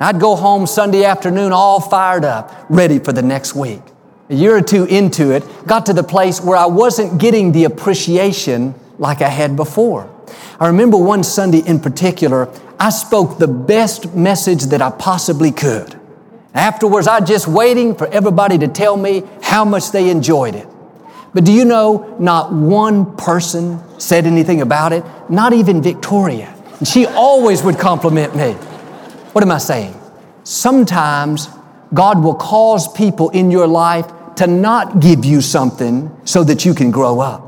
I'd 0.00 0.20
go 0.20 0.34
home 0.34 0.66
Sunday 0.66 1.04
afternoon 1.04 1.52
all 1.52 1.80
fired 1.80 2.24
up, 2.24 2.66
ready 2.68 2.98
for 2.98 3.12
the 3.12 3.22
next 3.22 3.54
week. 3.54 3.80
A 4.28 4.34
year 4.34 4.56
or 4.56 4.62
two 4.62 4.84
into 4.84 5.30
it, 5.30 5.44
got 5.66 5.86
to 5.86 5.92
the 5.92 6.02
place 6.02 6.40
where 6.40 6.56
I 6.56 6.66
wasn't 6.66 7.20
getting 7.20 7.52
the 7.52 7.64
appreciation 7.64 8.74
like 8.98 9.22
I 9.22 9.28
had 9.28 9.56
before. 9.56 10.10
I 10.60 10.66
remember 10.66 10.96
one 10.96 11.22
Sunday 11.24 11.60
in 11.66 11.80
particular, 11.80 12.48
I 12.78 12.90
spoke 12.90 13.38
the 13.38 13.48
best 13.48 14.14
message 14.14 14.64
that 14.64 14.82
I 14.82 14.90
possibly 14.90 15.50
could. 15.50 15.98
Afterwards, 16.54 17.08
I 17.08 17.20
just 17.20 17.48
waiting 17.48 17.94
for 17.94 18.06
everybody 18.08 18.58
to 18.58 18.68
tell 18.68 18.96
me 18.96 19.22
how 19.42 19.64
much 19.64 19.90
they 19.90 20.10
enjoyed 20.10 20.54
it. 20.54 20.68
But 21.34 21.44
do 21.44 21.52
you 21.52 21.64
know, 21.64 22.16
not 22.20 22.52
one 22.52 23.16
person 23.16 23.80
said 23.98 24.24
anything 24.24 24.60
about 24.60 24.92
it, 24.92 25.04
not 25.28 25.52
even 25.52 25.82
Victoria. 25.82 26.54
And 26.78 26.86
she 26.86 27.06
always 27.06 27.62
would 27.62 27.78
compliment 27.78 28.36
me. 28.36 28.52
What 29.32 29.42
am 29.42 29.50
I 29.50 29.58
saying? 29.58 30.00
Sometimes 30.44 31.48
God 31.92 32.22
will 32.22 32.34
cause 32.34 32.92
people 32.92 33.30
in 33.30 33.50
your 33.50 33.66
life 33.66 34.06
to 34.36 34.46
not 34.46 35.00
give 35.00 35.24
you 35.24 35.40
something 35.40 36.16
so 36.24 36.44
that 36.44 36.64
you 36.64 36.72
can 36.72 36.92
grow 36.92 37.18
up. 37.18 37.43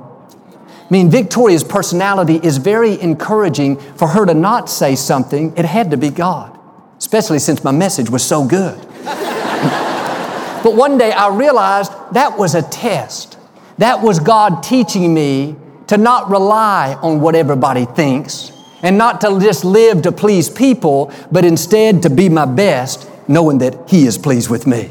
I 0.87 0.93
mean, 0.93 1.11
Victoria's 1.11 1.65
personality 1.65 2.37
is 2.37 2.59
very 2.59 3.01
encouraging 3.01 3.77
for 3.97 4.07
her 4.07 4.25
to 4.25 4.35
not 4.35 4.71
say 4.71 4.95
something. 4.95 5.53
It 5.57 5.65
had 5.65 5.91
to 5.91 5.97
be 5.97 6.11
God, 6.11 6.57
especially 6.99 7.41
since 7.41 7.65
my 7.65 7.73
message 7.73 8.09
was 8.09 8.25
so 8.25 8.47
good. 8.47 8.79
but 9.03 10.77
one 10.77 10.97
day 10.97 11.11
I 11.11 11.35
realized 11.35 11.91
that 12.13 12.39
was 12.39 12.55
a 12.55 12.63
test. 12.63 13.37
That 13.79 14.01
was 14.01 14.21
God 14.21 14.63
teaching 14.63 15.13
me 15.13 15.57
to 15.89 15.97
not 15.97 16.31
rely 16.31 16.95
on 17.03 17.21
what 17.21 17.35
everybody 17.35 17.85
thinks 17.85 18.53
and 18.83 18.97
not 18.97 19.21
to 19.23 19.41
just 19.41 19.65
live 19.65 20.03
to 20.03 20.13
please 20.13 20.49
people, 20.49 21.13
but 21.33 21.45
instead 21.45 22.03
to 22.03 22.11
be 22.11 22.29
my 22.29 22.45
best, 22.45 23.11
knowing 23.27 23.59
that 23.59 23.91
He 23.91 24.07
is 24.07 24.17
pleased 24.17 24.51
with 24.51 24.69
me. 24.69 24.89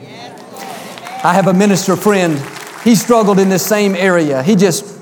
I 1.23 1.34
have 1.34 1.47
a 1.47 1.53
minister 1.53 1.95
friend. 1.95 2.38
He 2.84 2.95
struggled 2.95 3.39
in 3.39 3.47
this 3.47 3.65
same 3.65 3.95
area. 3.95 4.43
He 4.43 4.58
just 4.58 4.94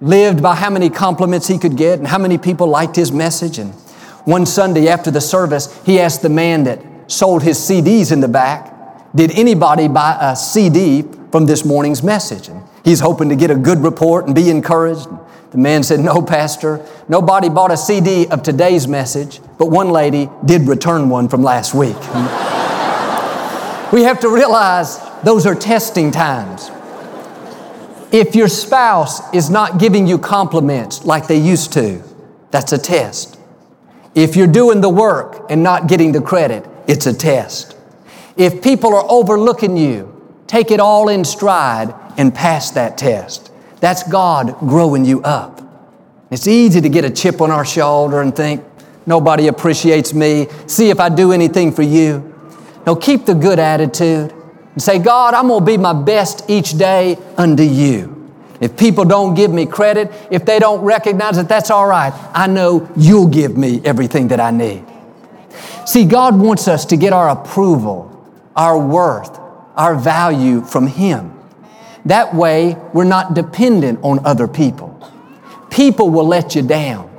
lived 0.00 0.42
by 0.42 0.54
how 0.54 0.70
many 0.70 0.90
compliments 0.90 1.46
he 1.46 1.58
could 1.58 1.76
get 1.76 1.98
and 1.98 2.08
how 2.08 2.18
many 2.18 2.38
people 2.38 2.66
liked 2.66 2.96
his 2.96 3.12
message. 3.12 3.58
And 3.58 3.72
one 4.24 4.46
Sunday 4.46 4.88
after 4.88 5.10
the 5.10 5.20
service, 5.20 5.82
he 5.84 6.00
asked 6.00 6.22
the 6.22 6.28
man 6.28 6.64
that 6.64 6.80
sold 7.06 7.42
his 7.42 7.58
CDs 7.58 8.12
in 8.12 8.20
the 8.20 8.28
back, 8.28 8.72
Did 9.14 9.30
anybody 9.32 9.88
buy 9.88 10.16
a 10.20 10.36
CD 10.36 11.04
from 11.30 11.46
this 11.46 11.64
morning's 11.64 12.02
message? 12.02 12.48
And 12.48 12.62
he's 12.84 13.00
hoping 13.00 13.28
to 13.28 13.36
get 13.36 13.50
a 13.50 13.54
good 13.54 13.78
report 13.78 14.26
and 14.26 14.34
be 14.34 14.50
encouraged. 14.50 15.08
The 15.50 15.58
man 15.58 15.82
said, 15.82 16.00
No, 16.00 16.20
Pastor. 16.22 16.84
Nobody 17.08 17.48
bought 17.48 17.70
a 17.70 17.76
CD 17.76 18.26
of 18.28 18.42
today's 18.42 18.88
message, 18.88 19.40
but 19.58 19.66
one 19.66 19.90
lady 19.90 20.28
did 20.44 20.62
return 20.62 21.10
one 21.10 21.28
from 21.28 21.42
last 21.42 21.74
week. 21.74 21.96
we 23.92 24.02
have 24.02 24.20
to 24.20 24.28
realize 24.28 24.98
those 25.22 25.46
are 25.46 25.54
testing 25.54 26.10
times. 26.10 26.70
If 28.14 28.36
your 28.36 28.46
spouse 28.46 29.34
is 29.34 29.50
not 29.50 29.80
giving 29.80 30.06
you 30.06 30.18
compliments 30.18 31.04
like 31.04 31.26
they 31.26 31.36
used 31.36 31.72
to, 31.72 32.00
that's 32.52 32.72
a 32.72 32.78
test. 32.78 33.40
If 34.14 34.36
you're 34.36 34.46
doing 34.46 34.80
the 34.80 34.88
work 34.88 35.50
and 35.50 35.64
not 35.64 35.88
getting 35.88 36.12
the 36.12 36.20
credit, 36.20 36.64
it's 36.86 37.06
a 37.06 37.12
test. 37.12 37.76
If 38.36 38.62
people 38.62 38.94
are 38.94 39.04
overlooking 39.08 39.76
you, 39.76 40.12
take 40.46 40.70
it 40.70 40.78
all 40.78 41.08
in 41.08 41.24
stride 41.24 41.92
and 42.16 42.32
pass 42.32 42.70
that 42.70 42.96
test. 42.96 43.50
That's 43.80 44.04
God 44.04 44.60
growing 44.60 45.04
you 45.04 45.20
up. 45.22 45.60
It's 46.30 46.46
easy 46.46 46.80
to 46.82 46.88
get 46.88 47.04
a 47.04 47.10
chip 47.10 47.40
on 47.40 47.50
our 47.50 47.64
shoulder 47.64 48.20
and 48.20 48.32
think, 48.36 48.64
nobody 49.06 49.48
appreciates 49.48 50.14
me. 50.14 50.46
See 50.68 50.88
if 50.88 51.00
I 51.00 51.08
do 51.08 51.32
anything 51.32 51.72
for 51.72 51.82
you. 51.82 52.32
No, 52.86 52.94
keep 52.94 53.26
the 53.26 53.34
good 53.34 53.58
attitude 53.58 54.32
and 54.74 54.82
say, 54.82 54.98
God, 54.98 55.34
I'm 55.34 55.48
going 55.48 55.60
to 55.60 55.66
be 55.66 55.78
my 55.78 55.92
best 55.92 56.48
each 56.50 56.76
day 56.76 57.16
unto 57.36 57.62
you. 57.62 58.10
If 58.60 58.76
people 58.76 59.04
don't 59.04 59.34
give 59.34 59.50
me 59.50 59.66
credit, 59.66 60.12
if 60.30 60.44
they 60.44 60.58
don't 60.58 60.82
recognize 60.84 61.38
it, 61.38 61.48
that's 61.48 61.70
all 61.70 61.86
right. 61.86 62.12
I 62.32 62.46
know 62.46 62.88
you'll 62.96 63.28
give 63.28 63.56
me 63.56 63.80
everything 63.84 64.28
that 64.28 64.40
I 64.40 64.50
need. 64.50 64.84
See, 65.86 66.04
God 66.04 66.38
wants 66.38 66.66
us 66.66 66.86
to 66.86 66.96
get 66.96 67.12
our 67.12 67.28
approval, 67.28 68.10
our 68.56 68.78
worth, 68.78 69.38
our 69.76 69.96
value 69.96 70.62
from 70.62 70.86
Him. 70.86 71.32
That 72.06 72.34
way, 72.34 72.76
we're 72.92 73.04
not 73.04 73.34
dependent 73.34 74.00
on 74.02 74.24
other 74.26 74.48
people. 74.48 74.90
People 75.70 76.10
will 76.10 76.26
let 76.26 76.54
you 76.54 76.62
down. 76.62 77.10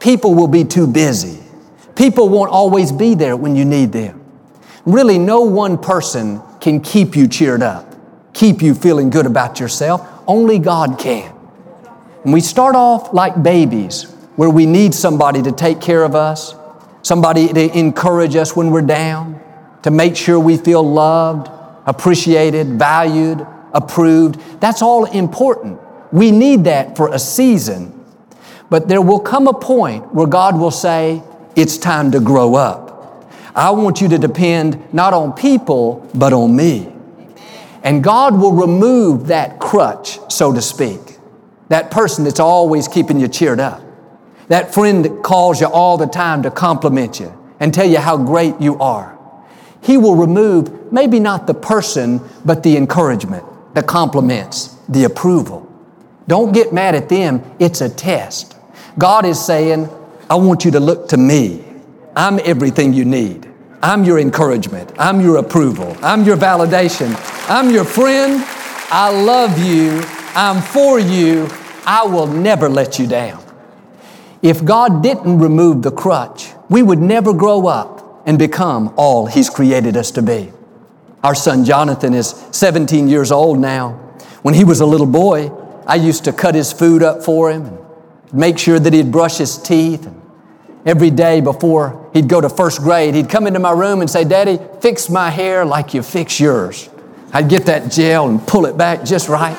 People 0.00 0.34
will 0.34 0.48
be 0.48 0.64
too 0.64 0.86
busy. 0.86 1.42
People 1.96 2.28
won't 2.28 2.50
always 2.50 2.92
be 2.92 3.14
there 3.14 3.36
when 3.36 3.56
you 3.56 3.64
need 3.64 3.92
them. 3.92 4.20
Really, 4.84 5.18
no 5.18 5.42
one 5.42 5.78
person 5.78 6.42
can 6.64 6.80
keep 6.80 7.14
you 7.14 7.28
cheered 7.28 7.62
up, 7.62 7.94
keep 8.32 8.62
you 8.62 8.74
feeling 8.74 9.10
good 9.10 9.26
about 9.26 9.60
yourself. 9.60 10.00
Only 10.26 10.58
God 10.58 10.98
can. 10.98 11.30
And 12.24 12.32
we 12.32 12.40
start 12.40 12.74
off 12.74 13.12
like 13.12 13.42
babies, 13.42 14.04
where 14.36 14.48
we 14.48 14.64
need 14.64 14.94
somebody 14.94 15.42
to 15.42 15.52
take 15.52 15.82
care 15.82 16.02
of 16.02 16.14
us, 16.14 16.54
somebody 17.02 17.48
to 17.48 17.78
encourage 17.78 18.34
us 18.34 18.56
when 18.56 18.70
we're 18.70 18.80
down, 18.80 19.38
to 19.82 19.90
make 19.90 20.16
sure 20.16 20.40
we 20.40 20.56
feel 20.56 20.82
loved, 20.82 21.50
appreciated, 21.84 22.78
valued, 22.78 23.46
approved. 23.74 24.40
That's 24.62 24.80
all 24.80 25.04
important. 25.04 25.78
We 26.12 26.30
need 26.30 26.64
that 26.64 26.96
for 26.96 27.12
a 27.12 27.18
season. 27.18 27.92
But 28.70 28.88
there 28.88 29.02
will 29.02 29.20
come 29.20 29.48
a 29.48 29.52
point 29.52 30.14
where 30.14 30.26
God 30.26 30.58
will 30.58 30.70
say, 30.70 31.22
It's 31.56 31.76
time 31.76 32.10
to 32.12 32.20
grow 32.20 32.54
up. 32.54 32.83
I 33.54 33.70
want 33.70 34.00
you 34.00 34.08
to 34.08 34.18
depend 34.18 34.92
not 34.92 35.12
on 35.12 35.32
people, 35.32 36.08
but 36.14 36.32
on 36.32 36.56
me. 36.56 36.92
And 37.84 38.02
God 38.02 38.38
will 38.38 38.52
remove 38.52 39.28
that 39.28 39.60
crutch, 39.60 40.18
so 40.32 40.52
to 40.52 40.60
speak. 40.62 41.00
That 41.68 41.90
person 41.90 42.24
that's 42.24 42.40
always 42.40 42.88
keeping 42.88 43.20
you 43.20 43.28
cheered 43.28 43.60
up. 43.60 43.82
That 44.48 44.74
friend 44.74 45.04
that 45.04 45.22
calls 45.22 45.60
you 45.60 45.66
all 45.66 45.96
the 45.96 46.06
time 46.06 46.42
to 46.42 46.50
compliment 46.50 47.20
you 47.20 47.32
and 47.60 47.72
tell 47.72 47.86
you 47.86 47.98
how 47.98 48.16
great 48.16 48.60
you 48.60 48.78
are. 48.78 49.18
He 49.82 49.98
will 49.98 50.16
remove 50.16 50.92
maybe 50.92 51.20
not 51.20 51.46
the 51.46 51.54
person, 51.54 52.20
but 52.44 52.62
the 52.62 52.76
encouragement, 52.76 53.44
the 53.74 53.82
compliments, 53.82 54.76
the 54.88 55.04
approval. 55.04 55.70
Don't 56.26 56.52
get 56.52 56.72
mad 56.72 56.94
at 56.94 57.08
them. 57.08 57.42
It's 57.58 57.80
a 57.82 57.88
test. 57.88 58.56
God 58.98 59.26
is 59.26 59.42
saying, 59.44 59.88
I 60.30 60.36
want 60.36 60.64
you 60.64 60.70
to 60.72 60.80
look 60.80 61.08
to 61.08 61.16
me. 61.16 61.64
I'm 62.16 62.38
everything 62.44 62.92
you 62.92 63.04
need. 63.04 63.50
I'm 63.82 64.04
your 64.04 64.18
encouragement. 64.18 64.92
I'm 64.98 65.20
your 65.20 65.38
approval. 65.38 65.96
I'm 66.00 66.24
your 66.24 66.36
validation. 66.36 67.14
I'm 67.50 67.70
your 67.70 67.84
friend. 67.84 68.42
I 68.90 69.10
love 69.10 69.58
you. 69.58 70.00
I'm 70.34 70.62
for 70.62 70.98
you. 70.98 71.48
I 71.84 72.04
will 72.04 72.26
never 72.26 72.68
let 72.68 72.98
you 72.98 73.06
down. 73.06 73.44
If 74.42 74.64
God 74.64 75.02
didn't 75.02 75.38
remove 75.38 75.82
the 75.82 75.90
crutch, 75.90 76.50
we 76.70 76.82
would 76.82 77.00
never 77.00 77.34
grow 77.34 77.66
up 77.66 78.22
and 78.26 78.38
become 78.38 78.94
all 78.96 79.26
He's 79.26 79.50
created 79.50 79.96
us 79.96 80.10
to 80.12 80.22
be. 80.22 80.52
Our 81.22 81.34
son 81.34 81.64
Jonathan 81.64 82.14
is 82.14 82.28
17 82.52 83.08
years 83.08 83.32
old 83.32 83.58
now. 83.58 83.92
When 84.42 84.54
he 84.54 84.62
was 84.62 84.80
a 84.80 84.86
little 84.86 85.06
boy, 85.06 85.48
I 85.86 85.96
used 85.96 86.24
to 86.24 86.32
cut 86.32 86.54
his 86.54 86.70
food 86.72 87.02
up 87.02 87.22
for 87.22 87.50
him 87.50 87.64
and 87.64 87.78
make 88.34 88.58
sure 88.58 88.78
that 88.78 88.92
he'd 88.92 89.10
brush 89.10 89.38
his 89.38 89.56
teeth. 89.56 90.06
And 90.06 90.20
Every 90.84 91.10
day 91.10 91.40
before 91.40 92.03
he'd 92.14 92.28
go 92.28 92.40
to 92.40 92.48
first 92.48 92.80
grade, 92.80 93.14
he'd 93.14 93.28
come 93.28 93.46
into 93.46 93.58
my 93.60 93.72
room 93.72 94.00
and 94.00 94.08
say, 94.08 94.24
Daddy, 94.24 94.58
fix 94.80 95.10
my 95.10 95.28
hair 95.28 95.66
like 95.66 95.92
you 95.92 96.02
fix 96.02 96.40
yours. 96.40 96.88
I'd 97.32 97.50
get 97.50 97.66
that 97.66 97.90
gel 97.90 98.28
and 98.28 98.44
pull 98.46 98.64
it 98.64 98.78
back 98.78 99.04
just 99.04 99.28
right. 99.28 99.56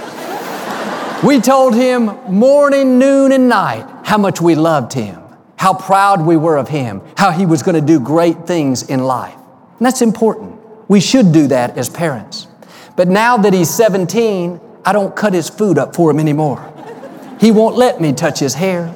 we 1.23 1.39
told 1.39 1.75
him 1.75 2.05
morning, 2.29 2.97
noon, 2.97 3.31
and 3.33 3.47
night 3.47 3.85
how 4.05 4.17
much 4.17 4.41
we 4.41 4.55
loved 4.55 4.93
him, 4.93 5.21
how 5.57 5.73
proud 5.73 6.25
we 6.25 6.37
were 6.37 6.57
of 6.57 6.69
him, 6.69 7.01
how 7.17 7.31
he 7.31 7.45
was 7.45 7.61
going 7.61 7.75
to 7.75 7.85
do 7.85 7.99
great 7.99 8.47
things 8.47 8.83
in 8.83 9.03
life. 9.03 9.35
And 9.77 9.85
that's 9.85 10.01
important. 10.01 10.57
We 10.87 11.01
should 11.01 11.33
do 11.33 11.47
that 11.47 11.77
as 11.77 11.89
parents. 11.89 12.47
But 12.95 13.09
now 13.09 13.35
that 13.37 13.53
he's 13.53 13.69
17, 13.69 14.61
I 14.85 14.93
don't 14.93 15.13
cut 15.15 15.33
his 15.33 15.49
food 15.49 15.77
up 15.77 15.95
for 15.95 16.09
him 16.09 16.19
anymore. 16.19 16.71
He 17.41 17.51
won't 17.51 17.75
let 17.75 17.99
me 17.99 18.13
touch 18.13 18.39
his 18.39 18.53
hair. 18.53 18.93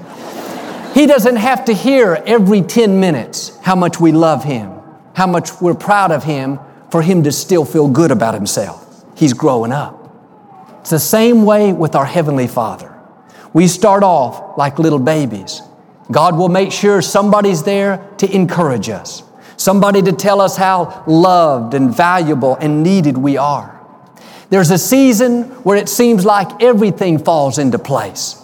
He 0.99 1.07
doesn't 1.07 1.37
have 1.37 1.63
to 1.63 1.73
hear 1.73 2.21
every 2.25 2.61
10 2.61 2.99
minutes 2.99 3.57
how 3.61 3.73
much 3.73 4.01
we 4.01 4.11
love 4.11 4.43
him, 4.43 4.81
how 5.13 5.27
much 5.27 5.61
we're 5.61 5.73
proud 5.73 6.11
of 6.11 6.25
him 6.25 6.59
for 6.91 7.01
him 7.01 7.23
to 7.23 7.31
still 7.31 7.63
feel 7.63 7.87
good 7.87 8.11
about 8.11 8.33
himself. 8.33 9.05
He's 9.15 9.31
growing 9.31 9.71
up. 9.71 9.95
It's 10.81 10.89
the 10.89 10.99
same 10.99 11.45
way 11.45 11.71
with 11.71 11.95
our 11.95 12.03
Heavenly 12.03 12.47
Father. 12.47 12.93
We 13.53 13.69
start 13.69 14.03
off 14.03 14.57
like 14.57 14.77
little 14.77 14.99
babies. 14.99 15.61
God 16.11 16.37
will 16.37 16.49
make 16.49 16.73
sure 16.73 17.01
somebody's 17.01 17.63
there 17.63 18.05
to 18.17 18.29
encourage 18.35 18.89
us, 18.89 19.23
somebody 19.55 20.01
to 20.01 20.11
tell 20.11 20.41
us 20.41 20.57
how 20.57 21.05
loved 21.07 21.75
and 21.75 21.95
valuable 21.95 22.57
and 22.57 22.83
needed 22.83 23.17
we 23.17 23.37
are. 23.37 23.79
There's 24.49 24.69
a 24.69 24.77
season 24.77 25.43
where 25.63 25.77
it 25.77 25.87
seems 25.87 26.25
like 26.25 26.61
everything 26.61 27.19
falls 27.19 27.57
into 27.57 27.79
place. 27.79 28.38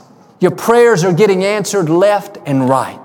Your 0.46 0.56
prayers 0.56 1.04
are 1.04 1.12
getting 1.12 1.44
answered 1.44 1.90
left 1.90 2.38
and 2.46 2.70
right. 2.70 3.04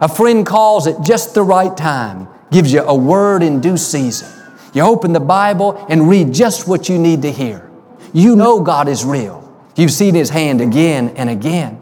A 0.00 0.08
friend 0.08 0.44
calls 0.44 0.88
at 0.88 1.04
just 1.04 1.34
the 1.34 1.42
right 1.44 1.76
time, 1.76 2.26
gives 2.50 2.72
you 2.72 2.82
a 2.82 2.96
word 2.96 3.44
in 3.44 3.60
due 3.60 3.76
season. 3.76 4.28
You 4.74 4.82
open 4.82 5.12
the 5.12 5.20
Bible 5.20 5.86
and 5.88 6.08
read 6.08 6.34
just 6.34 6.66
what 6.66 6.88
you 6.88 6.98
need 6.98 7.22
to 7.22 7.30
hear. 7.30 7.70
You 8.12 8.34
know 8.34 8.60
God 8.60 8.88
is 8.88 9.04
real. 9.04 9.56
You've 9.76 9.92
seen 9.92 10.16
His 10.16 10.30
hand 10.30 10.60
again 10.60 11.10
and 11.10 11.30
again. 11.30 11.80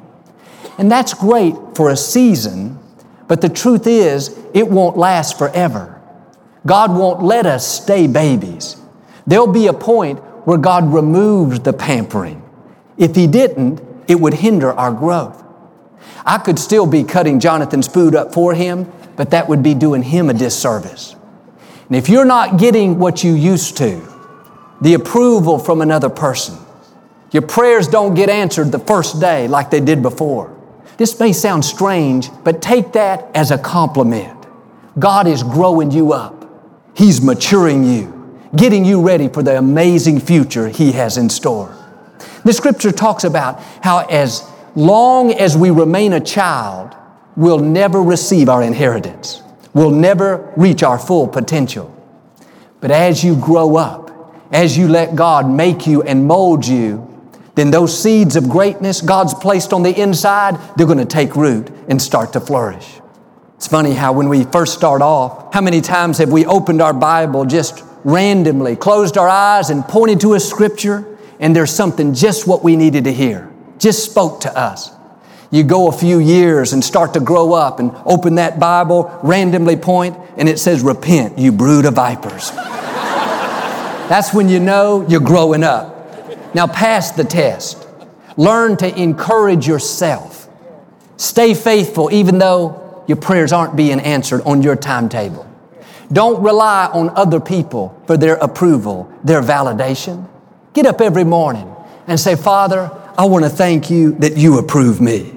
And 0.77 0.93
that's 0.93 1.15
great 1.15 1.55
for 1.75 1.89
a 1.89 1.97
season, 1.97 2.79
but 3.29 3.41
the 3.41 3.49
truth 3.49 3.87
is, 3.87 4.39
it 4.53 4.69
won't 4.69 4.99
last 4.99 5.39
forever. 5.39 6.03
God 6.67 6.95
won't 6.95 7.23
let 7.23 7.47
us 7.47 7.67
stay 7.67 8.09
babies. 8.09 8.77
There'll 9.27 9.47
be 9.47 9.69
a 9.69 9.73
point 9.73 10.19
where 10.47 10.59
God 10.59 10.93
removes 10.93 11.61
the 11.61 11.73
pampering. 11.73 12.43
If 12.99 13.17
He 13.17 13.27
didn't, 13.27 13.88
it 14.09 14.21
would 14.21 14.35
hinder 14.35 14.73
our 14.73 14.93
growth. 14.93 15.45
I 16.25 16.39
could 16.39 16.59
still 16.59 16.87
be 16.87 17.05
cutting 17.05 17.39
Jonathan's 17.39 17.87
food 17.87 18.15
up 18.15 18.35
for 18.35 18.55
him, 18.55 18.91
but 19.17 19.31
that 19.31 19.49
would 19.49 19.63
be 19.63 19.75
doing 19.75 20.03
him 20.03 20.31
a 20.31 20.35
disservice. 20.35 21.15
And 21.87 21.97
if 21.97 22.09
you're 22.09 22.25
not 22.25 22.59
getting 22.59 22.99
what 22.99 23.23
you 23.23 23.33
used 23.35 23.77
to, 23.77 24.03
the 24.81 24.95
approval 24.95 25.59
from 25.59 25.81
another 25.81 26.09
person, 26.09 26.57
your 27.31 27.43
prayers 27.43 27.87
don't 27.87 28.15
get 28.15 28.29
answered 28.29 28.73
the 28.73 28.79
first 28.79 29.21
day 29.21 29.49
like 29.49 29.71
they 29.71 29.81
did 29.81 30.03
before. 30.03 30.57
This 30.97 31.19
may 31.21 31.33
sound 31.33 31.65
strange, 31.65 32.31
but 32.43 32.61
take 32.63 32.93
that 32.93 33.29
as 33.35 33.51
a 33.51 33.59
compliment. 33.59 34.37
God 34.99 35.27
is 35.27 35.43
growing 35.43 35.91
you 35.91 36.13
up. 36.13 36.35
He's 36.95 37.21
maturing 37.21 37.85
you 37.85 38.19
getting 38.57 38.85
you 38.85 39.03
ready 39.03 39.29
for 39.29 39.43
the 39.43 39.59
amazing 39.59 40.21
future 40.21 40.69
He 40.69 40.93
has 40.93 41.17
in 41.17 41.29
store. 41.29 41.75
The 42.49 42.55
scripture 42.55 42.93
talks 42.93 43.25
about 43.25 43.61
how 43.83 44.07
as 44.07 44.51
long 44.75 45.35
as 45.35 45.55
we 45.55 45.69
remain 45.69 46.15
a 46.15 46.21
child, 46.21 46.97
we'll 47.37 47.59
never 47.59 48.03
receive 48.03 48.49
our 48.49 48.63
inheritance. 48.63 49.43
We'll 49.75 49.91
never 49.91 50.51
reach 50.57 50.83
our 50.83 50.99
full 50.99 51.29
potential. 51.29 51.95
But 52.81 52.91
as 52.91 53.23
you 53.23 53.37
grow 53.37 53.77
up, 53.77 54.35
as 54.51 54.79
you 54.79 54.89
let 54.89 55.15
God 55.15 55.47
make 55.47 55.87
you 55.87 56.01
and 56.01 56.25
mold 56.25 56.67
you, 56.67 57.07
then 57.55 57.71
those 57.71 58.03
seeds 58.03 58.35
of 58.35 58.49
greatness 58.49 59.03
God's 59.03 59.35
placed 59.35 59.75
on 59.75 59.83
the 59.83 60.01
inside, 60.01 60.59
they're 60.79 60.87
going 60.87 60.97
to 60.97 61.05
take 61.05 61.37
root 61.37 61.69
and 61.91 62.01
start 62.01 62.33
to 62.33 62.41
flourish. 62.41 62.99
It's 63.57 63.69
funny 63.69 63.93
how 63.93 64.15
when 64.15 64.31
we 64.31 64.45
first 64.45 64.73
start 64.73 65.03
off, 65.03 65.53
how 65.53 65.61
many 65.61 65.83
times 65.83 66.17
have 66.17 66.33
we 66.33 66.47
opened 66.47 66.81
our 66.81 66.95
Bible 66.95 67.45
just 67.45 67.85
randomly, 68.05 68.75
closed 68.75 69.19
our 69.19 69.29
eyes 69.29 69.69
and 69.69 69.85
pointed 69.85 70.21
to 70.21 70.33
a 70.33 70.41
scripture, 70.41 71.08
and 71.41 71.55
there's 71.55 71.71
something 71.71 72.15
just 72.15 72.47
what 72.47 72.63
we 72.63 72.77
needed 72.77 73.05
to 73.05 73.13
hear, 73.13 73.51
just 73.79 74.05
spoke 74.05 74.41
to 74.43 74.57
us. 74.57 74.91
You 75.51 75.63
go 75.63 75.89
a 75.89 75.93
few 75.93 76.19
years 76.19 76.73
and 76.73 76.85
start 76.85 77.15
to 77.15 77.21
grow 77.21 77.55
up 77.55 77.81
and 77.81 77.93
open 78.05 78.35
that 78.35 78.61
Bible, 78.61 79.19
randomly 79.23 79.77
point, 79.77 80.17
and 80.37 80.49
it 80.49 80.59
says, 80.59 80.83
Repent, 80.83 81.39
you 81.39 81.53
brood 81.53 81.87
of 81.87 81.95
vipers. 81.95 82.51
That's 84.09 84.35
when 84.35 84.49
you 84.49 84.61
know 84.61 85.07
you're 85.09 85.21
growing 85.21 85.63
up. 85.63 85.95
Now, 86.55 86.67
pass 86.67 87.13
the 87.13 87.25
test. 87.25 87.87
Learn 88.37 88.77
to 88.79 89.01
encourage 89.01 89.67
yourself. 89.67 90.49
Stay 91.17 91.55
faithful 91.55 92.13
even 92.13 92.39
though 92.39 93.05
your 93.07 93.17
prayers 93.17 93.53
aren't 93.53 93.75
being 93.75 94.01
answered 94.01 94.43
on 94.43 94.63
your 94.63 94.77
timetable. 94.77 95.47
Don't 96.13 96.43
rely 96.43 96.87
on 96.93 97.11
other 97.11 97.41
people 97.41 98.01
for 98.07 98.17
their 98.17 98.37
approval, 98.37 99.13
their 99.25 99.43
validation. 99.43 100.27
Get 100.79 100.87
up 100.87 101.01
every 101.01 101.25
morning 101.25 101.75
and 102.07 102.21
say, 102.21 102.37
Father, 102.37 102.89
I 103.19 103.25
want 103.25 103.45
to 103.45 103.51
thank 103.51 103.91
you 103.91 104.13
that 104.21 104.37
you 104.37 104.61
approve 104.61 105.01
me. 105.01 105.35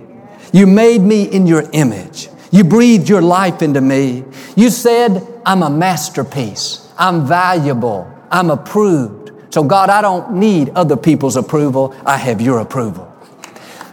You 0.54 0.68
made 0.68 1.02
me 1.02 1.24
in 1.24 1.48
your 1.48 1.68
image. 1.74 2.30
You 2.52 2.64
breathed 2.64 3.10
your 3.10 3.24
life 3.24 3.64
into 3.64 3.82
me. 3.82 4.24
You 4.56 4.70
said, 4.70 5.28
I'm 5.44 5.64
a 5.64 5.70
masterpiece. 5.72 6.88
I'm 6.96 7.26
valuable. 7.26 8.08
I'm 8.30 8.52
approved. 8.52 9.32
So, 9.52 9.64
God, 9.64 9.90
I 9.90 10.04
don't 10.04 10.34
need 10.34 10.70
other 10.76 10.96
people's 10.96 11.36
approval. 11.36 11.96
I 12.06 12.18
have 12.18 12.40
your 12.40 12.60
approval. 12.60 13.12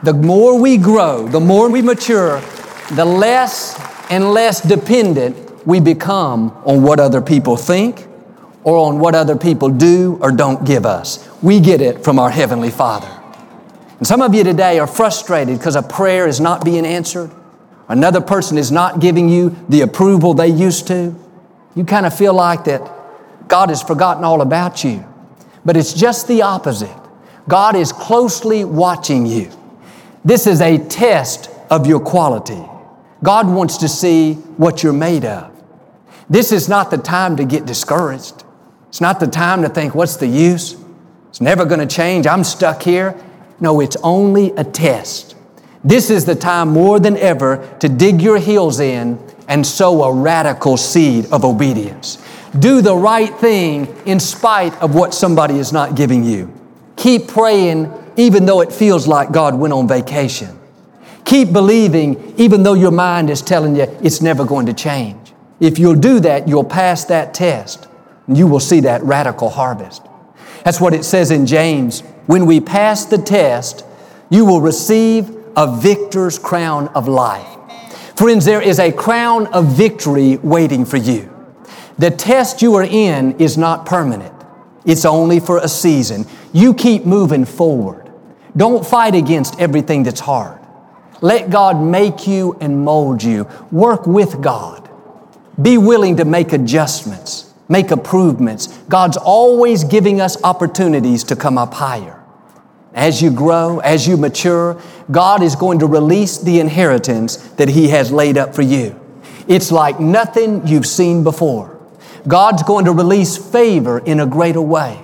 The 0.02 0.12
more 0.12 0.60
we 0.60 0.76
grow, 0.76 1.26
the 1.28 1.40
more 1.40 1.70
we 1.70 1.80
mature, 1.80 2.42
the 2.90 3.06
less 3.06 3.74
and 4.10 4.32
less 4.32 4.60
dependent 4.60 5.66
we 5.66 5.80
become 5.80 6.50
on 6.66 6.82
what 6.82 7.00
other 7.00 7.22
people 7.22 7.56
think 7.56 8.06
or 8.64 8.76
on 8.76 8.98
what 8.98 9.14
other 9.14 9.34
people 9.34 9.70
do 9.70 10.18
or 10.20 10.30
don't 10.30 10.66
give 10.66 10.84
us. 10.84 11.26
We 11.42 11.60
get 11.60 11.80
it 11.80 12.04
from 12.04 12.18
our 12.18 12.30
Heavenly 12.30 12.70
Father. 12.70 13.08
And 13.98 14.06
some 14.06 14.22
of 14.22 14.34
you 14.34 14.44
today 14.44 14.78
are 14.78 14.86
frustrated 14.86 15.58
because 15.58 15.76
a 15.76 15.82
prayer 15.82 16.26
is 16.26 16.40
not 16.40 16.64
being 16.64 16.86
answered, 16.86 17.30
Another 17.88 18.20
person 18.20 18.58
is 18.58 18.70
not 18.70 19.00
giving 19.00 19.30
you 19.30 19.56
the 19.68 19.80
approval 19.80 20.34
they 20.34 20.48
used 20.48 20.86
to. 20.88 21.14
You 21.74 21.84
kind 21.84 22.04
of 22.04 22.16
feel 22.16 22.34
like 22.34 22.64
that 22.64 22.82
God 23.48 23.70
has 23.70 23.82
forgotten 23.82 24.24
all 24.24 24.42
about 24.42 24.84
you. 24.84 25.04
But 25.64 25.76
it's 25.76 25.94
just 25.94 26.28
the 26.28 26.42
opposite. 26.42 26.94
God 27.48 27.76
is 27.76 27.92
closely 27.92 28.64
watching 28.64 29.24
you. 29.24 29.50
This 30.22 30.46
is 30.46 30.60
a 30.60 30.76
test 30.88 31.50
of 31.70 31.86
your 31.86 32.00
quality. 32.00 32.62
God 33.22 33.48
wants 33.48 33.78
to 33.78 33.88
see 33.88 34.34
what 34.34 34.82
you're 34.82 34.92
made 34.92 35.24
of. 35.24 35.50
This 36.28 36.52
is 36.52 36.68
not 36.68 36.90
the 36.90 36.98
time 36.98 37.36
to 37.38 37.44
get 37.44 37.64
discouraged. 37.64 38.44
It's 38.88 39.00
not 39.00 39.18
the 39.18 39.26
time 39.26 39.62
to 39.62 39.68
think, 39.70 39.94
what's 39.94 40.16
the 40.16 40.26
use? 40.26 40.76
It's 41.28 41.40
never 41.40 41.64
going 41.64 41.80
to 41.80 41.86
change. 41.86 42.26
I'm 42.26 42.44
stuck 42.44 42.82
here. 42.82 43.14
No, 43.60 43.80
it's 43.80 43.96
only 44.02 44.52
a 44.52 44.64
test. 44.64 45.36
This 45.84 46.10
is 46.10 46.24
the 46.24 46.34
time 46.34 46.68
more 46.68 46.98
than 46.98 47.16
ever 47.16 47.76
to 47.80 47.88
dig 47.88 48.20
your 48.20 48.38
heels 48.38 48.80
in 48.80 49.18
and 49.46 49.66
sow 49.66 50.02
a 50.04 50.12
radical 50.12 50.76
seed 50.76 51.26
of 51.32 51.44
obedience. 51.44 52.18
Do 52.58 52.80
the 52.80 52.96
right 52.96 53.34
thing 53.36 53.86
in 54.06 54.20
spite 54.20 54.74
of 54.82 54.94
what 54.94 55.14
somebody 55.14 55.58
is 55.58 55.72
not 55.72 55.94
giving 55.94 56.24
you. 56.24 56.52
Keep 56.96 57.28
praying 57.28 57.92
even 58.16 58.46
though 58.46 58.60
it 58.60 58.72
feels 58.72 59.06
like 59.06 59.30
God 59.30 59.54
went 59.54 59.72
on 59.72 59.86
vacation. 59.86 60.58
Keep 61.24 61.52
believing 61.52 62.34
even 62.36 62.62
though 62.62 62.74
your 62.74 62.90
mind 62.90 63.30
is 63.30 63.42
telling 63.42 63.76
you 63.76 63.84
it's 64.02 64.20
never 64.20 64.44
going 64.44 64.66
to 64.66 64.72
change. 64.72 65.32
If 65.60 65.78
you'll 65.78 65.94
do 65.94 66.20
that, 66.20 66.48
you'll 66.48 66.64
pass 66.64 67.04
that 67.06 67.34
test 67.34 67.86
and 68.26 68.36
you 68.36 68.46
will 68.46 68.60
see 68.60 68.80
that 68.80 69.02
radical 69.02 69.50
harvest. 69.50 70.07
That's 70.68 70.82
what 70.82 70.92
it 70.92 71.06
says 71.06 71.30
in 71.30 71.46
James. 71.46 72.00
When 72.26 72.44
we 72.44 72.60
pass 72.60 73.06
the 73.06 73.16
test, 73.16 73.86
you 74.28 74.44
will 74.44 74.60
receive 74.60 75.34
a 75.56 75.74
victor's 75.80 76.38
crown 76.38 76.88
of 76.88 77.08
life. 77.08 77.48
Friends, 78.16 78.44
there 78.44 78.60
is 78.60 78.78
a 78.78 78.92
crown 78.92 79.46
of 79.46 79.68
victory 79.68 80.36
waiting 80.36 80.84
for 80.84 80.98
you. 80.98 81.34
The 81.96 82.10
test 82.10 82.60
you 82.60 82.74
are 82.74 82.84
in 82.84 83.40
is 83.40 83.56
not 83.56 83.86
permanent. 83.86 84.34
It's 84.84 85.06
only 85.06 85.40
for 85.40 85.56
a 85.56 85.68
season. 85.68 86.26
You 86.52 86.74
keep 86.74 87.06
moving 87.06 87.46
forward. 87.46 88.12
Don't 88.54 88.84
fight 88.84 89.14
against 89.14 89.58
everything 89.58 90.02
that's 90.02 90.20
hard. 90.20 90.60
Let 91.22 91.48
God 91.48 91.82
make 91.82 92.26
you 92.26 92.58
and 92.60 92.84
mold 92.84 93.22
you. 93.22 93.48
Work 93.72 94.06
with 94.06 94.42
God. 94.42 94.86
Be 95.62 95.78
willing 95.78 96.18
to 96.18 96.26
make 96.26 96.52
adjustments, 96.52 97.47
make 97.68 97.90
improvements. 97.90 98.66
God's 98.88 99.16
always 99.16 99.84
giving 99.84 100.20
us 100.20 100.42
opportunities 100.42 101.24
to 101.24 101.36
come 101.36 101.58
up 101.58 101.74
higher. 101.74 102.22
As 102.94 103.22
you 103.22 103.30
grow, 103.30 103.78
as 103.80 104.08
you 104.08 104.16
mature, 104.16 104.80
God 105.10 105.42
is 105.42 105.54
going 105.54 105.78
to 105.80 105.86
release 105.86 106.38
the 106.38 106.58
inheritance 106.60 107.36
that 107.36 107.68
He 107.68 107.88
has 107.88 108.10
laid 108.10 108.38
up 108.38 108.54
for 108.54 108.62
you. 108.62 108.98
It's 109.46 109.70
like 109.70 110.00
nothing 110.00 110.66
you've 110.66 110.86
seen 110.86 111.22
before. 111.22 111.78
God's 112.26 112.62
going 112.62 112.86
to 112.86 112.92
release 112.92 113.36
favor 113.36 113.98
in 113.98 114.20
a 114.20 114.26
greater 114.26 114.60
way. 114.60 114.98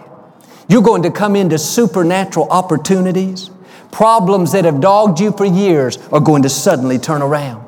You're 0.69 0.83
going 0.83 1.03
to 1.03 1.11
come 1.11 1.37
into 1.37 1.59
supernatural 1.59 2.49
opportunities. 2.51 3.51
Problems 3.93 4.53
that 4.53 4.65
have 4.65 4.81
dogged 4.81 5.21
you 5.21 5.33
for 5.33 5.45
years 5.45 5.99
are 6.09 6.21
going 6.21 6.43
to 6.43 6.49
suddenly 6.49 6.99
turn 6.99 7.23
around. 7.23 7.65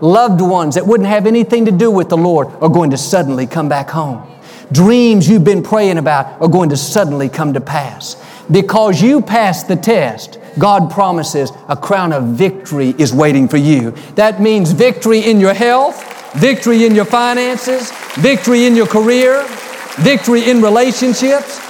Loved 0.00 0.40
ones 0.40 0.74
that 0.74 0.86
wouldn't 0.86 1.08
have 1.08 1.26
anything 1.26 1.66
to 1.66 1.72
do 1.72 1.90
with 1.90 2.08
the 2.08 2.16
Lord 2.16 2.48
are 2.62 2.70
going 2.70 2.90
to 2.90 2.96
suddenly 2.96 3.46
come 3.46 3.68
back 3.68 3.90
home. 3.90 4.26
Dreams 4.72 5.28
you've 5.28 5.44
been 5.44 5.62
praying 5.62 5.98
about 5.98 6.40
are 6.40 6.48
going 6.48 6.68
to 6.70 6.76
suddenly 6.76 7.28
come 7.28 7.54
to 7.54 7.60
pass. 7.60 8.16
Because 8.50 9.00
you 9.00 9.20
passed 9.20 9.68
the 9.68 9.76
test, 9.76 10.38
God 10.58 10.90
promises 10.90 11.52
a 11.68 11.76
crown 11.76 12.12
of 12.12 12.24
victory 12.24 12.94
is 12.98 13.12
waiting 13.12 13.48
for 13.48 13.56
you. 13.56 13.92
That 14.14 14.40
means 14.40 14.72
victory 14.72 15.20
in 15.20 15.40
your 15.40 15.54
health, 15.54 16.32
victory 16.34 16.84
in 16.84 16.94
your 16.94 17.04
finances, 17.04 17.92
victory 18.14 18.66
in 18.66 18.74
your 18.74 18.86
career, 18.86 19.44
victory 19.98 20.48
in 20.48 20.60
relationships. 20.62 21.60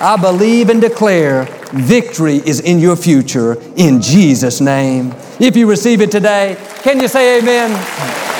I 0.00 0.16
believe 0.16 0.70
and 0.70 0.80
declare 0.80 1.44
victory 1.72 2.36
is 2.36 2.60
in 2.60 2.78
your 2.78 2.96
future 2.96 3.60
in 3.76 4.00
Jesus' 4.00 4.60
name. 4.60 5.14
If 5.38 5.56
you 5.56 5.68
receive 5.68 6.00
it 6.00 6.10
today, 6.10 6.56
can 6.82 7.00
you 7.00 7.08
say 7.08 7.38
amen? 7.38 8.39